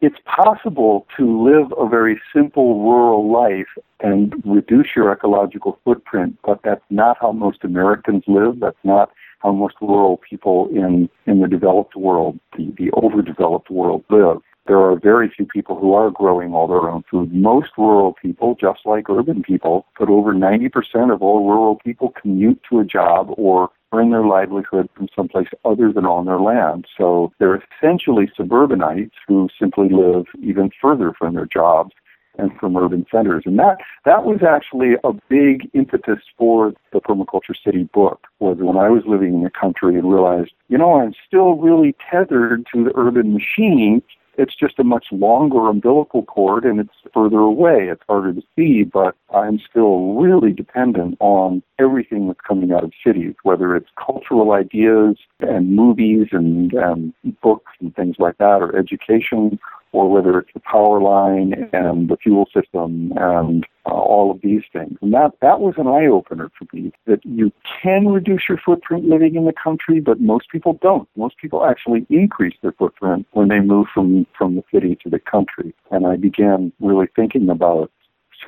[0.00, 3.68] it's possible to live a very simple rural life
[4.00, 8.60] and reduce your ecological footprint, but that's not how most Americans live.
[8.60, 14.04] That's not how most rural people in, in the developed world, the, the overdeveloped world,
[14.10, 14.38] live.
[14.66, 17.34] There are very few people who are growing all their own food.
[17.34, 22.60] Most rural people, just like urban people, but over 90% of all rural people commute
[22.70, 26.86] to a job or earn their livelihood from someplace other than on their land.
[26.96, 31.92] So they're essentially suburbanites who simply live even further from their jobs
[32.38, 33.44] and from urban centers.
[33.46, 38.76] And that, that was actually a big impetus for the Permaculture City book, was when
[38.76, 42.84] I was living in the country and realized, you know, I'm still really tethered to
[42.84, 44.02] the urban machine
[44.36, 47.88] it's just a much longer umbilical cord and it's further away.
[47.88, 52.92] It's harder to see, but I'm still really dependent on everything that's coming out of
[53.04, 58.76] cities, whether it's cultural ideas and movies and, and books and things like that, or
[58.76, 59.58] education,
[59.94, 64.62] or whether it's the power line and the fuel system and uh, all of these
[64.72, 64.98] things.
[65.00, 69.04] And that, that was an eye opener for me that you can reduce your footprint
[69.04, 71.08] living in the country, but most people don't.
[71.16, 75.20] Most people actually increase their footprint when they move from, from the city to the
[75.20, 75.72] country.
[75.92, 77.92] And I began really thinking about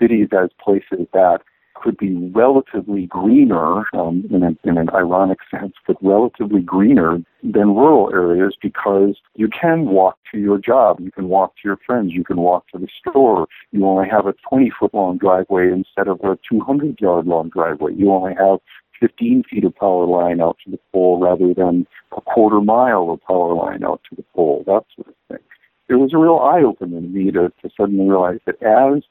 [0.01, 1.43] cities as places that
[1.83, 7.75] could be relatively greener, um, in, a, in an ironic sense, but relatively greener than
[7.75, 12.13] rural areas because you can walk to your job, you can walk to your friends,
[12.13, 13.47] you can walk to the store.
[13.73, 17.95] You only have a 20 foot long driveway instead of a 200 yard long driveway.
[17.95, 18.59] You only have
[19.01, 21.87] 15 feet of power line out to the pole rather than
[22.17, 25.45] a quarter mile of power line out to the pole, that sort of thing.
[25.89, 29.03] It was a real eye opener to me to, to suddenly realize that as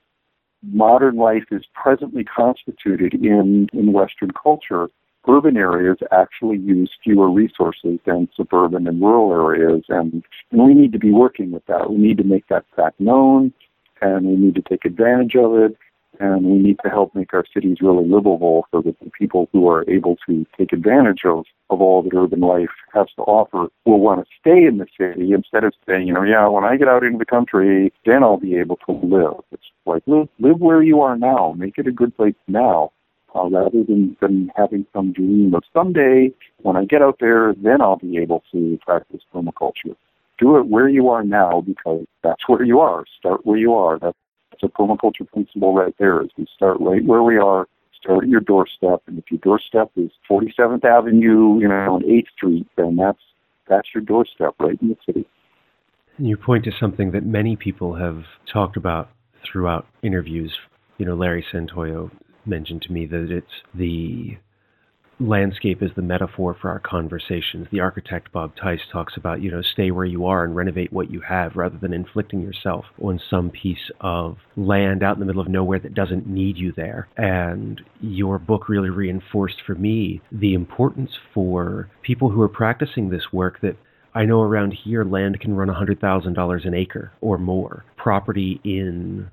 [0.72, 4.90] modern life is presently constituted in, in Western culture,
[5.28, 10.92] urban areas actually use fewer resources than suburban and rural areas, and, and we need
[10.92, 11.90] to be working with that.
[11.90, 13.54] We need to make that fact known,
[14.02, 15.78] and we need to take advantage of it,
[16.20, 19.68] and we need to help make our cities really livable so that the people who
[19.68, 24.00] are able to take advantage of, of all that urban life has to offer will
[24.00, 26.88] want to stay in the city instead of saying, you know, yeah, when I get
[26.88, 29.44] out into the country, then I'll be able to live.
[29.52, 32.92] It's like live, live where you are now, make it a good place now.
[33.36, 37.82] Uh, rather than, than having some dream of someday when I get out there, then
[37.82, 39.98] I'll be able to practice permaculture.
[40.38, 43.04] Do it where you are now because that's where you are.
[43.20, 44.00] Start where you are.
[44.00, 44.18] That's
[44.62, 47.68] that's a permaculture principle right there is we start right where we are,
[48.00, 52.30] start at your doorstep, and if your doorstep is 47th Avenue, you know, on 8th
[52.36, 53.20] Street, then that's
[53.68, 55.28] that's your doorstep right in the city.
[56.18, 59.10] And you point to something that many people have talked about
[59.44, 60.56] throughout interviews.
[60.98, 62.12] You know, Larry Santoyo
[62.46, 64.38] mentioned to me that it's the
[65.20, 67.68] landscape is the metaphor for our conversations.
[67.72, 71.12] The architect Bob Tice talks about, you know, stay where you are and renovate what
[71.12, 75.42] you have rather than inflicting yourself on some piece of land out in the middle
[75.42, 77.08] of nowhere that doesn't need you there.
[77.18, 83.32] And your book really reinforced for me the importance for people who are practicing this
[83.32, 83.78] work that
[84.14, 87.84] I know around here land can run $100,000 an acre or more.
[87.98, 89.30] Property in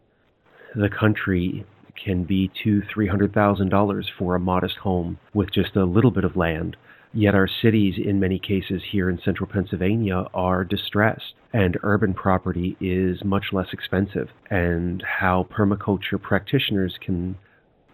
[0.75, 1.65] the country
[2.03, 6.11] can be two, three hundred thousand dollars for a modest home with just a little
[6.11, 6.77] bit of land.
[7.15, 12.77] Yet our cities, in many cases here in central Pennsylvania, are distressed, and urban property
[12.81, 14.29] is much less expensive.
[14.51, 17.37] And how permaculture practitioners can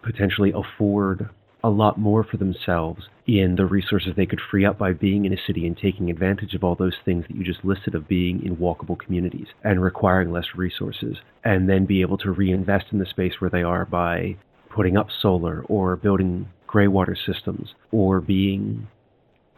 [0.01, 1.29] potentially afford
[1.63, 5.33] a lot more for themselves in the resources they could free up by being in
[5.33, 8.43] a city and taking advantage of all those things that you just listed of being
[8.45, 13.05] in walkable communities and requiring less resources, and then be able to reinvest in the
[13.05, 14.35] space where they are by
[14.69, 18.87] putting up solar or building gray water systems or being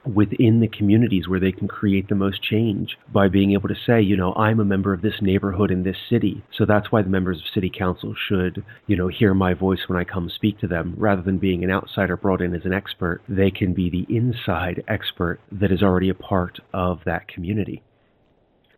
[0.05, 4.01] within the communities where they can create the most change by being able to say,
[4.01, 6.43] you know, I'm a member of this neighborhood in this city.
[6.57, 9.99] So that's why the members of city council should, you know, hear my voice when
[9.99, 10.95] I come speak to them.
[10.97, 14.83] Rather than being an outsider brought in as an expert, they can be the inside
[14.87, 17.83] expert that is already a part of that community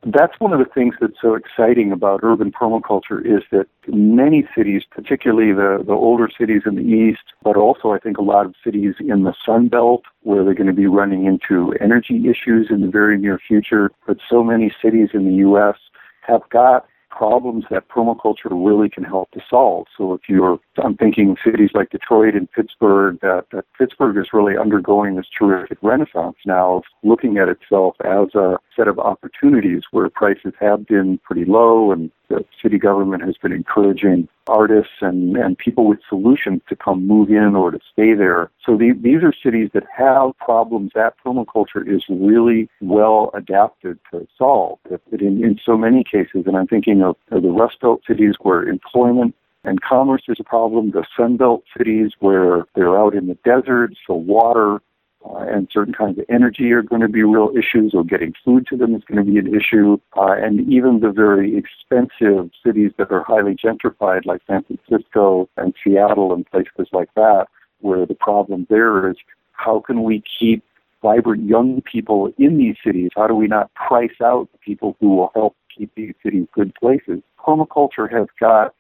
[0.06, 4.84] that's one of the things that's so exciting about urban permaculture is that many cities,
[4.90, 8.56] particularly the, the older cities in the east, but also I think a lot of
[8.64, 12.82] cities in the Sun Belt where they're going to be running into energy issues in
[12.82, 15.76] the very near future, but so many cities in the U.S.
[16.22, 16.86] have got
[17.16, 19.88] problems that permaculture really can help to solve.
[19.98, 24.58] So if you're, I'm thinking cities like Detroit and Pittsburgh, that, that Pittsburgh is really
[24.58, 30.10] undergoing this terrific renaissance now of looking at itself as a set of opportunities where
[30.10, 35.58] prices have been pretty low and the city government has been encouraging artists and, and
[35.58, 38.50] people with solutions to come move in or to stay there.
[38.66, 44.28] So the, these are cities that have problems that permaculture is really well adapted to
[44.38, 44.80] solve.
[45.12, 49.36] In, in so many cases, and I'm thinking of, the Rust Belt cities where employment
[49.64, 53.94] and commerce is a problem, the Sun Belt cities where they're out in the desert,
[54.06, 54.82] so water
[55.26, 58.66] uh, and certain kinds of energy are going to be real issues, or getting food
[58.68, 59.98] to them is going to be an issue.
[60.18, 65.74] Uh, and even the very expensive cities that are highly gentrified, like San Francisco and
[65.84, 67.48] Seattle and places like that,
[67.80, 69.18] where the problem there is
[69.54, 70.64] how can we keep
[71.02, 73.12] vibrant young people in these cities?
[73.16, 77.22] How do we not price out people who will help keep these cities good places?
[77.40, 78.74] Permaculture has got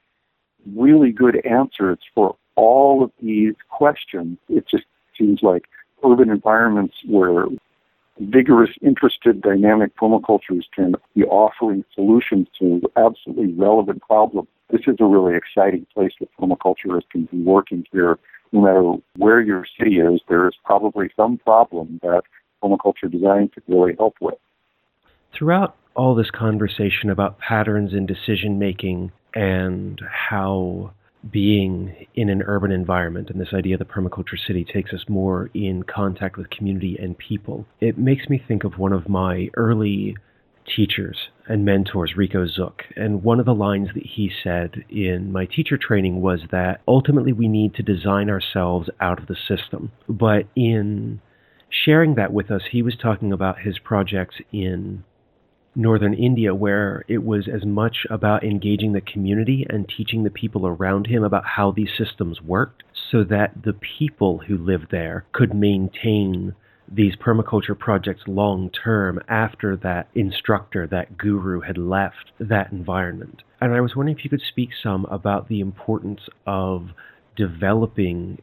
[0.76, 4.38] really good answers for all of these questions.
[4.50, 4.86] It just
[5.18, 5.66] seems like
[6.04, 7.46] urban environments where
[8.20, 14.48] vigorous, interested, dynamic permacultures can be offering solutions to absolutely relevant problems.
[14.70, 18.18] This is a really exciting place that permaculturists can be working here.
[18.52, 22.24] No matter where your city is, there is probably some problem that
[22.64, 24.36] permaculture design could really help with.
[25.34, 30.94] Throughout all this conversation about patterns in decision making and how
[31.32, 35.50] being in an urban environment and this idea of the permaculture city takes us more
[35.54, 40.16] in contact with community and people, it makes me think of one of my early
[40.66, 41.18] teachers
[41.48, 42.84] and mentors, Rico Zook.
[42.96, 47.34] And one of the lines that he said in my teacher training was that ultimately
[47.34, 49.92] we need to design ourselves out of the system.
[50.08, 51.22] But in
[51.70, 55.04] sharing that with us, he was talking about his projects in
[55.76, 60.68] northern India, where it was as much about engaging the community and teaching the people
[60.68, 65.54] around him about how these systems worked so that the people who lived there could
[65.54, 66.56] maintain
[66.92, 73.42] these permaculture projects long term after that instructor, that guru had left that environment.
[73.62, 76.90] And I was wondering if you could speak some about the importance of
[77.36, 78.42] developing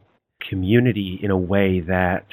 [0.49, 2.25] community in a way that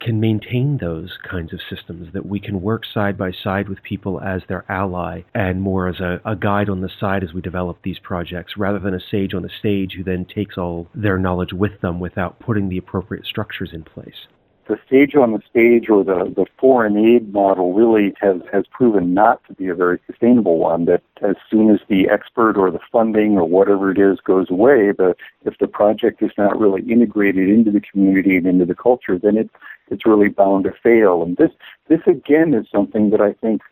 [0.00, 4.20] can maintain those kinds of systems, that we can work side by side with people
[4.20, 7.78] as their ally and more as a, a, guide on the side as we develop
[7.82, 11.52] these projects, rather than a sage on the stage who then takes all their knowledge
[11.52, 14.26] with them without putting the appropriate structures in place
[14.68, 19.14] the stage on the stage or the, the foreign aid model really has, has proven
[19.14, 20.84] not to be a very sustainable one.
[20.84, 24.92] That as soon as the expert or the funding or whatever it is goes away,
[24.92, 29.18] the, if the project is not really integrated into the community and into the culture,
[29.18, 29.50] then it,
[29.90, 31.22] it's really bound to fail.
[31.22, 31.50] And this,
[31.88, 33.62] this again is something that I think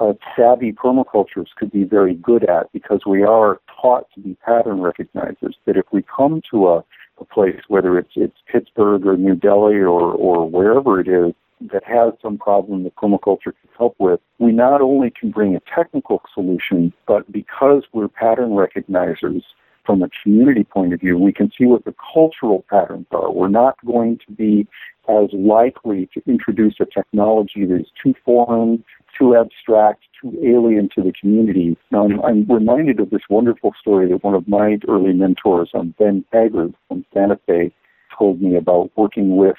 [0.00, 4.78] uh, savvy permaculturists could be very good at because we are taught to be pattern
[4.78, 5.54] recognizers.
[5.66, 6.84] That if we come to a
[7.20, 11.34] a place, whether it's it's Pittsburgh or New Delhi or or wherever it is
[11.72, 15.60] that has some problem that permaculture can help with, we not only can bring a
[15.74, 19.42] technical solution, but because we're pattern recognizers
[19.88, 23.32] from a community point of view, we can see what the cultural patterns are.
[23.32, 24.68] We're not going to be
[25.08, 28.84] as likely to introduce a technology that is too foreign,
[29.18, 31.78] too abstract, too alien to the community.
[31.90, 35.94] Now, I'm, I'm, reminded of this wonderful story that one of my early mentors, um,
[35.98, 37.72] Ben Haggard from Santa Fe,
[38.18, 39.56] told me about working with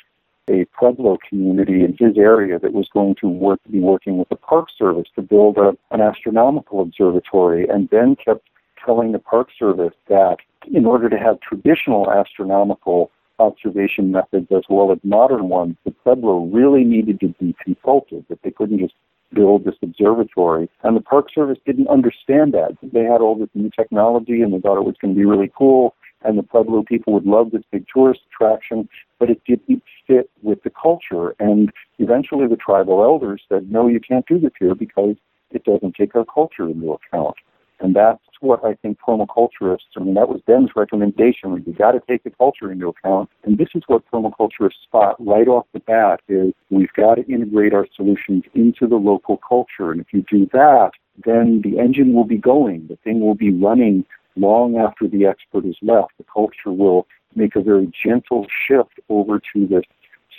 [0.47, 4.35] a Pueblo community in his area that was going to work, be working with the
[4.35, 7.67] Park Service to build a, an astronomical observatory.
[7.67, 8.47] And Ben kept
[8.89, 10.37] telling the Park Service that
[10.73, 16.45] in order to have traditional astronomical observation methods as well as modern ones, the Pueblo
[16.45, 18.95] really needed to be consulted, that they couldn't just
[19.31, 20.67] build this observatory.
[20.81, 22.77] And the Park Service didn't understand that.
[22.81, 25.51] They had all this new technology and they thought it was going to be really
[25.55, 25.93] cool.
[26.23, 30.63] And the Pueblo people would love this big tourist attraction, but it didn't fit with
[30.63, 31.35] the culture.
[31.39, 35.15] And eventually the tribal elders said, no, you can't do this here because
[35.51, 37.35] it doesn't take our culture into account.
[37.79, 41.63] And that's what I think permaculturists, I mean, that was Ben's recommendation.
[41.65, 43.29] We got to take the culture into account.
[43.43, 47.73] And this is what permaculturists spot right off the bat is we've got to integrate
[47.73, 49.91] our solutions into the local culture.
[49.91, 50.91] And if you do that,
[51.25, 52.87] then the engine will be going.
[52.87, 54.05] The thing will be running
[54.35, 56.13] long after the expert is left.
[56.17, 59.83] The culture will make a very gentle shift over to this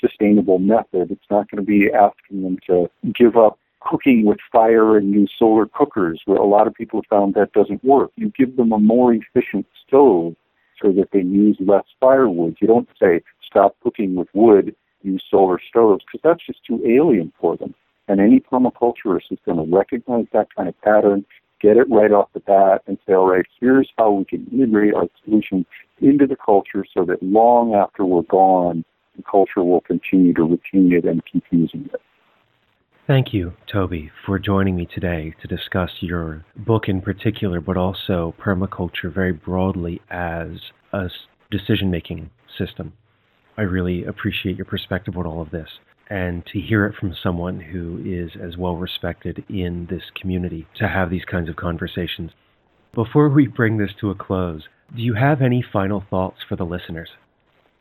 [0.01, 1.11] sustainable method.
[1.11, 5.33] It's not going to be asking them to give up cooking with fire and use
[5.39, 8.11] solar cookers, where a lot of people found that doesn't work.
[8.17, 10.37] You give them a more efficient stove
[10.81, 12.57] so that they use less firewood.
[12.61, 17.33] You don't say, stop cooking with wood, use solar stoves, because that's just too alien
[17.41, 17.75] for them.
[18.09, 21.25] And any permaculturist is going to recognize that kind of pattern,
[21.61, 24.95] get it right off the bat, and say, all right, here's how we can integrate
[24.95, 25.67] our solution
[26.01, 28.85] into the culture so that long after we're gone,
[29.17, 32.01] the culture will continue to retain it and keep using it.
[33.11, 38.37] Thank you, Toby, for joining me today to discuss your book in particular, but also
[38.41, 40.51] permaculture very broadly as
[40.93, 41.11] a
[41.51, 42.93] decision making system.
[43.57, 45.71] I really appreciate your perspective on all of this
[46.09, 50.87] and to hear it from someone who is as well respected in this community to
[50.87, 52.31] have these kinds of conversations.
[52.95, 56.63] Before we bring this to a close, do you have any final thoughts for the
[56.63, 57.09] listeners?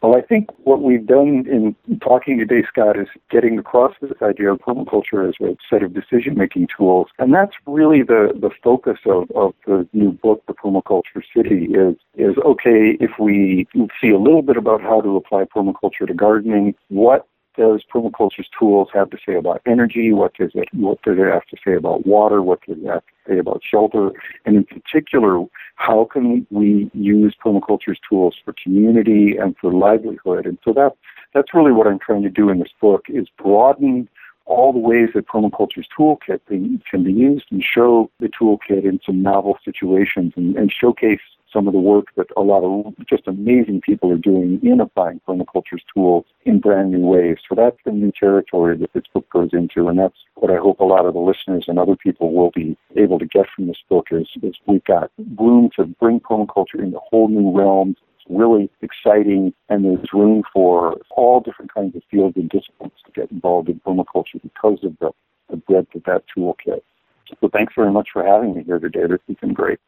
[0.01, 4.53] Well, I think what we've done in talking today, Scott, is getting across this idea
[4.53, 9.29] of permaculture as a set of decision-making tools, and that's really the the focus of,
[9.35, 13.67] of the new book, The Permaculture City, is is okay if we
[14.01, 17.27] see a little bit about how to apply permaculture to gardening, what
[17.59, 20.13] does permaculture's tools have to say about energy?
[20.13, 22.41] What does it what does it have to say about water?
[22.41, 24.11] What does it have to say about shelter?
[24.45, 25.43] And in particular,
[25.75, 30.45] how can we use permaculture's tools for community and for livelihood?
[30.45, 30.93] And so that
[31.33, 34.07] that's really what I'm trying to do in this book is broaden
[34.45, 39.21] all the ways that permaculture's toolkit can be used and show the toolkit in some
[39.21, 41.19] novel situations and, and showcase
[41.51, 45.21] some of the work that a lot of just amazing people are doing in applying
[45.27, 47.37] permaculture's tools in brand new ways.
[47.47, 50.79] So that's the new territory that this book goes into, and that's what I hope
[50.79, 53.83] a lot of the listeners and other people will be able to get from this
[53.89, 57.97] book is, is we've got room to bring permaculture into whole new realms
[58.29, 63.31] really exciting, and there's room for all different kinds of fields and disciplines to get
[63.31, 65.11] involved in permaculture because of the,
[65.49, 66.81] the breadth of that toolkit.
[67.41, 69.07] So thanks very much for having me here today.
[69.07, 69.79] This has been great.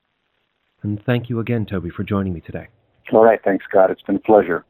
[0.83, 2.67] And thank you again, Toby, for joining me today.
[3.11, 3.41] All right.
[3.43, 3.91] Thanks, Scott.
[3.91, 4.65] It's been a pleasure.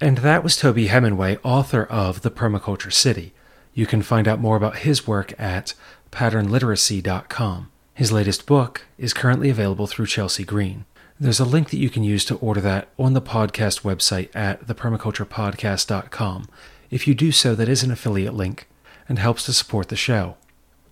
[0.00, 3.32] And that was Toby Hemenway, author of The Permaculture City.
[3.74, 5.74] You can find out more about his work at
[6.12, 7.70] patternliteracy.com.
[7.94, 10.84] His latest book is currently available through Chelsea Green.
[11.18, 14.66] There's a link that you can use to order that on the podcast website at
[14.66, 16.48] thepermaculturepodcast.com.
[16.90, 18.68] If you do so, that is an affiliate link
[19.08, 20.36] and helps to support the show.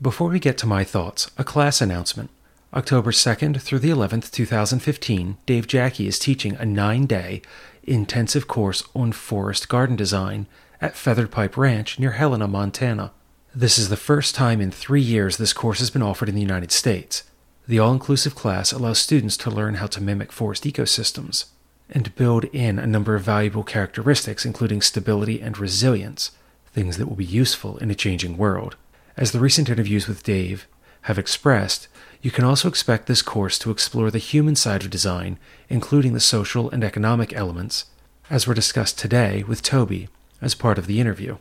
[0.02, 2.30] Before we get to my thoughts, a class announcement.
[2.76, 7.40] October 2nd through the 11th, 2015, Dave Jacke is teaching a nine day
[7.84, 10.46] intensive course on forest garden design
[10.78, 13.12] at Feathered Pipe Ranch near Helena, Montana.
[13.54, 16.42] This is the first time in three years this course has been offered in the
[16.42, 17.24] United States.
[17.66, 21.46] The all inclusive class allows students to learn how to mimic forest ecosystems
[21.88, 26.32] and build in a number of valuable characteristics, including stability and resilience,
[26.74, 28.76] things that will be useful in a changing world.
[29.16, 30.66] As the recent interviews with Dave
[31.02, 31.88] have expressed,
[32.26, 36.18] you can also expect this course to explore the human side of design, including the
[36.18, 37.84] social and economic elements,
[38.28, 40.08] as were discussed today with Toby
[40.42, 41.36] as part of the interview.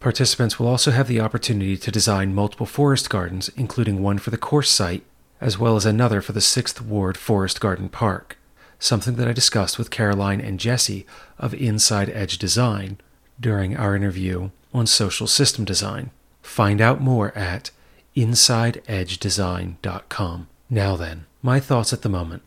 [0.00, 4.38] Participants will also have the opportunity to design multiple forest gardens, including one for the
[4.38, 5.04] course site
[5.38, 8.38] as well as another for the 6th Ward Forest Garden Park,
[8.78, 11.04] something that I discussed with Caroline and Jesse
[11.38, 12.96] of Inside Edge Design
[13.38, 16.10] during our interview on social system design.
[16.40, 17.70] Find out more at
[18.16, 20.48] insideedgedesign.com.
[20.70, 22.42] Now then, my thoughts at the moment.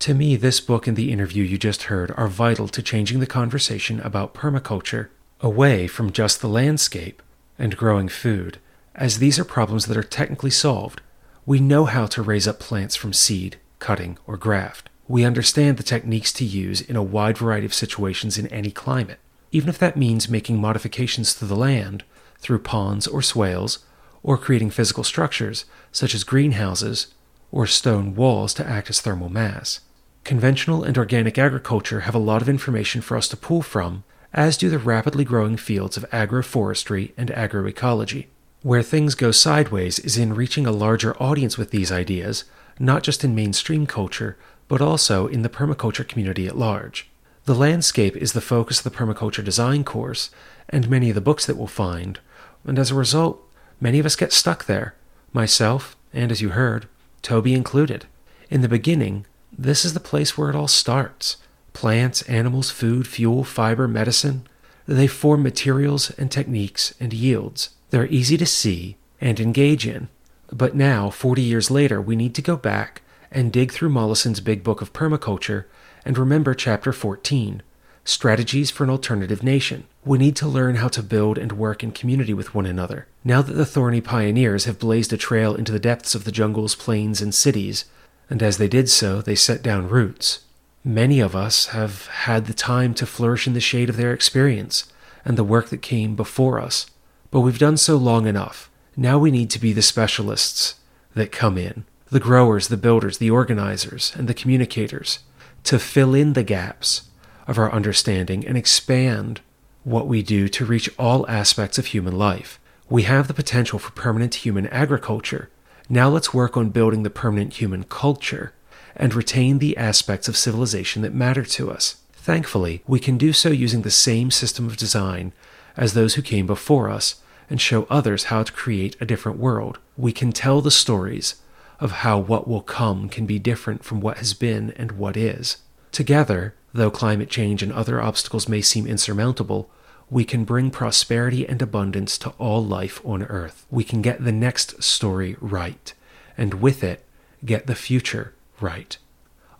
[0.00, 3.26] To me, this book and the interview you just heard are vital to changing the
[3.26, 5.08] conversation about permaculture
[5.40, 7.22] away from just the landscape
[7.58, 8.58] and growing food,
[8.94, 11.00] as these are problems that are technically solved
[11.46, 14.88] we know how to raise up plants from seed, cutting, or graft.
[15.06, 19.18] We understand the techniques to use in a wide variety of situations in any climate,
[19.52, 22.02] even if that means making modifications to the land
[22.38, 23.80] through ponds or swales,
[24.24, 27.08] or creating physical structures such as greenhouses
[27.52, 29.78] or stone walls to act as thermal mass.
[30.24, 34.02] Conventional and organic agriculture have a lot of information for us to pull from,
[34.32, 38.26] as do the rapidly growing fields of agroforestry and agroecology.
[38.62, 42.44] Where things go sideways is in reaching a larger audience with these ideas,
[42.78, 47.10] not just in mainstream culture, but also in the permaculture community at large.
[47.44, 50.30] The landscape is the focus of the permaculture design course
[50.70, 52.18] and many of the books that we'll find,
[52.64, 53.46] and as a result,
[53.84, 54.94] many of us get stuck there,
[55.34, 56.88] myself, and as you heard,
[57.20, 58.06] Toby included.
[58.48, 61.36] In the beginning, this is the place where it all starts.
[61.74, 64.46] Plants, animals, food, fuel, fiber, medicine,
[64.88, 67.70] they form materials and techniques and yields.
[67.90, 70.08] They're easy to see and engage in.
[70.50, 74.64] But now, 40 years later, we need to go back and dig through Mollison's big
[74.64, 75.66] book of permaculture
[76.06, 77.62] and remember chapter 14
[78.06, 79.84] Strategies for an Alternative Nation.
[80.04, 83.06] We need to learn how to build and work in community with one another.
[83.24, 86.74] Now that the thorny pioneers have blazed a trail into the depths of the jungles,
[86.74, 87.86] plains, and cities,
[88.28, 90.40] and as they did so, they set down roots.
[90.84, 94.92] Many of us have had the time to flourish in the shade of their experience
[95.24, 96.90] and the work that came before us.
[97.30, 98.70] But we've done so long enough.
[98.98, 100.74] Now we need to be the specialists
[101.14, 105.20] that come in the growers, the builders, the organizers, and the communicators
[105.64, 107.08] to fill in the gaps
[107.46, 109.40] of our understanding and expand
[109.84, 112.58] what we do to reach all aspects of human life.
[112.88, 115.50] We have the potential for permanent human agriculture.
[115.88, 118.52] Now let's work on building the permanent human culture
[118.96, 121.96] and retain the aspects of civilization that matter to us.
[122.12, 125.32] Thankfully, we can do so using the same system of design
[125.76, 127.16] as those who came before us
[127.50, 129.78] and show others how to create a different world.
[129.96, 131.34] We can tell the stories
[131.80, 135.58] of how what will come can be different from what has been and what is.
[135.92, 139.70] Together, though climate change and other obstacles may seem insurmountable,
[140.10, 143.64] we can bring prosperity and abundance to all life on earth.
[143.70, 145.94] We can get the next story right,
[146.36, 147.04] and with it,
[147.44, 148.98] get the future right.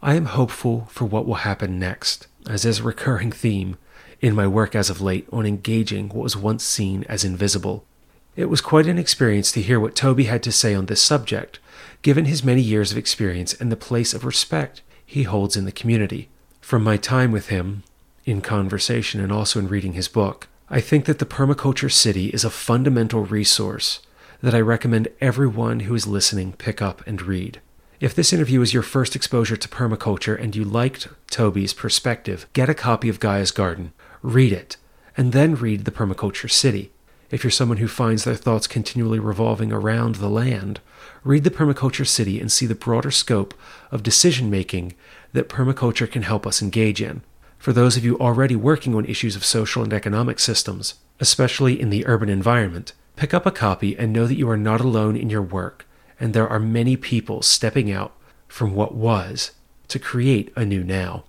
[0.03, 3.79] I am hopeful for what will happen next, as is a recurring theme
[4.21, 7.87] in my work as of late on engaging what was once seen as invisible.
[8.37, 11.59] It was quite an experience to hear what Toby had to say on this subject,
[12.03, 15.73] given his many years of experience and the place of respect he holds in the
[15.73, 16.29] community.
[16.65, 17.83] From my time with him,
[18.25, 22.43] in conversation and also in reading his book, I think that the Permaculture City is
[22.43, 24.01] a fundamental resource
[24.41, 27.61] that I recommend everyone who is listening pick up and read.
[28.01, 32.71] If this interview is your first exposure to permaculture and you liked Toby's perspective, get
[32.71, 33.93] a copy of Gaia's Garden,
[34.23, 34.79] read it,
[35.19, 36.93] and then read The Permaculture City.
[37.31, 40.81] If you're someone who finds their thoughts continually revolving around the land,
[41.25, 43.53] read The Permaculture City and see the broader scope
[43.91, 44.95] of decision making
[45.35, 47.21] that permaculture can help us engage in.
[47.59, 51.91] For those of you already working on issues of social and economic systems, especially in
[51.91, 55.31] the urban environment, pick up a copy and know that you are not alone in
[55.31, 55.87] your work,
[56.19, 58.13] and there are many people stepping out
[58.49, 59.53] from what was
[59.89, 61.25] to create a new now.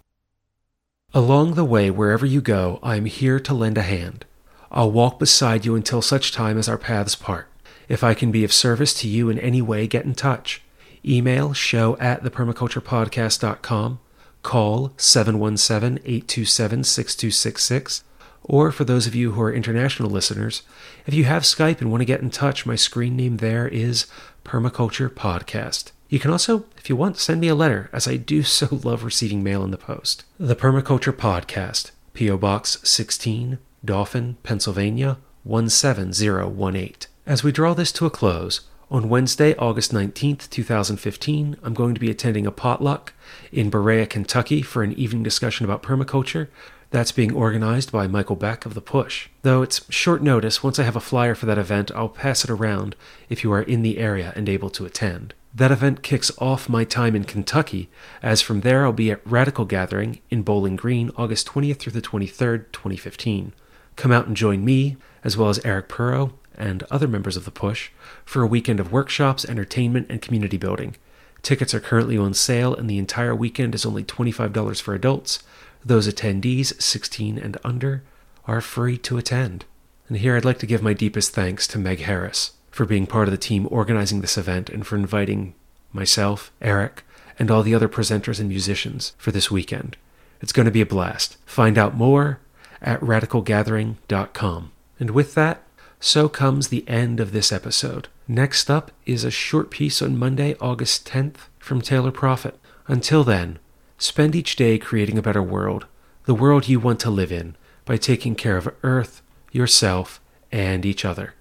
[1.14, 4.26] Along the way, wherever you go, I am here to lend a hand.
[4.72, 7.48] I'll walk beside you until such time as our paths part.
[7.88, 10.62] If I can be of service to you in any way, get in touch.
[11.08, 14.00] Email show at thepermaculturepodcast.com,
[14.44, 18.04] call 717 827 6266,
[18.44, 20.64] or for those of you who are international listeners,
[21.06, 24.06] if you have Skype and want to get in touch, my screen name there is
[24.44, 25.92] Permaculture Podcast.
[26.10, 29.04] You can also, if you want, send me a letter, as I do so love
[29.04, 30.24] receiving mail in the post.
[30.40, 32.38] The Permaculture Podcast, P.O.
[32.38, 37.10] Box 16, Dauphin, Pennsylvania 17018.
[37.26, 38.62] As we draw this to a close,
[38.96, 43.12] on Wednesday, August 19th, 2015, I'm going to be attending a potluck
[43.52, 46.48] in Berea, Kentucky for an evening discussion about permaculture.
[46.92, 49.28] That's being organized by Michael Beck of The Push.
[49.42, 52.50] Though it's short notice, once I have a flyer for that event, I'll pass it
[52.50, 52.96] around
[53.28, 55.34] if you are in the area and able to attend.
[55.54, 57.90] That event kicks off my time in Kentucky,
[58.24, 62.02] as from there I'll be at Radical Gathering in Bowling Green, August 20th through the
[62.02, 63.52] 23rd, 2015.
[63.98, 67.52] Come out and join me, as well as Eric Puro and other members of the
[67.52, 67.90] Push,
[68.24, 70.96] for a weekend of workshops, entertainment, and community building.
[71.42, 75.44] Tickets are currently on sale, and the entire weekend is only $25 for adults.
[75.84, 78.04] Those attendees, 16 and under,
[78.46, 79.66] are free to attend.
[80.08, 83.28] And here I'd like to give my deepest thanks to Meg Harris for being part
[83.28, 85.54] of the team organizing this event and for inviting
[85.94, 87.04] myself, Eric,
[87.40, 89.98] and all the other presenters and musicians for this weekend.
[90.42, 91.38] It's going to be a blast.
[91.46, 92.40] Find out more
[92.82, 94.72] at radicalgathering.com.
[95.00, 95.62] And with that,
[96.00, 98.08] so comes the end of this episode.
[98.28, 102.60] Next up is a short piece on Monday, August 10th from Taylor Prophet.
[102.88, 103.60] Until then,
[103.98, 105.86] spend each day creating a better world,
[106.26, 109.22] the world you want to live in, by taking care of Earth,
[109.52, 110.20] yourself,
[110.52, 111.34] and each other.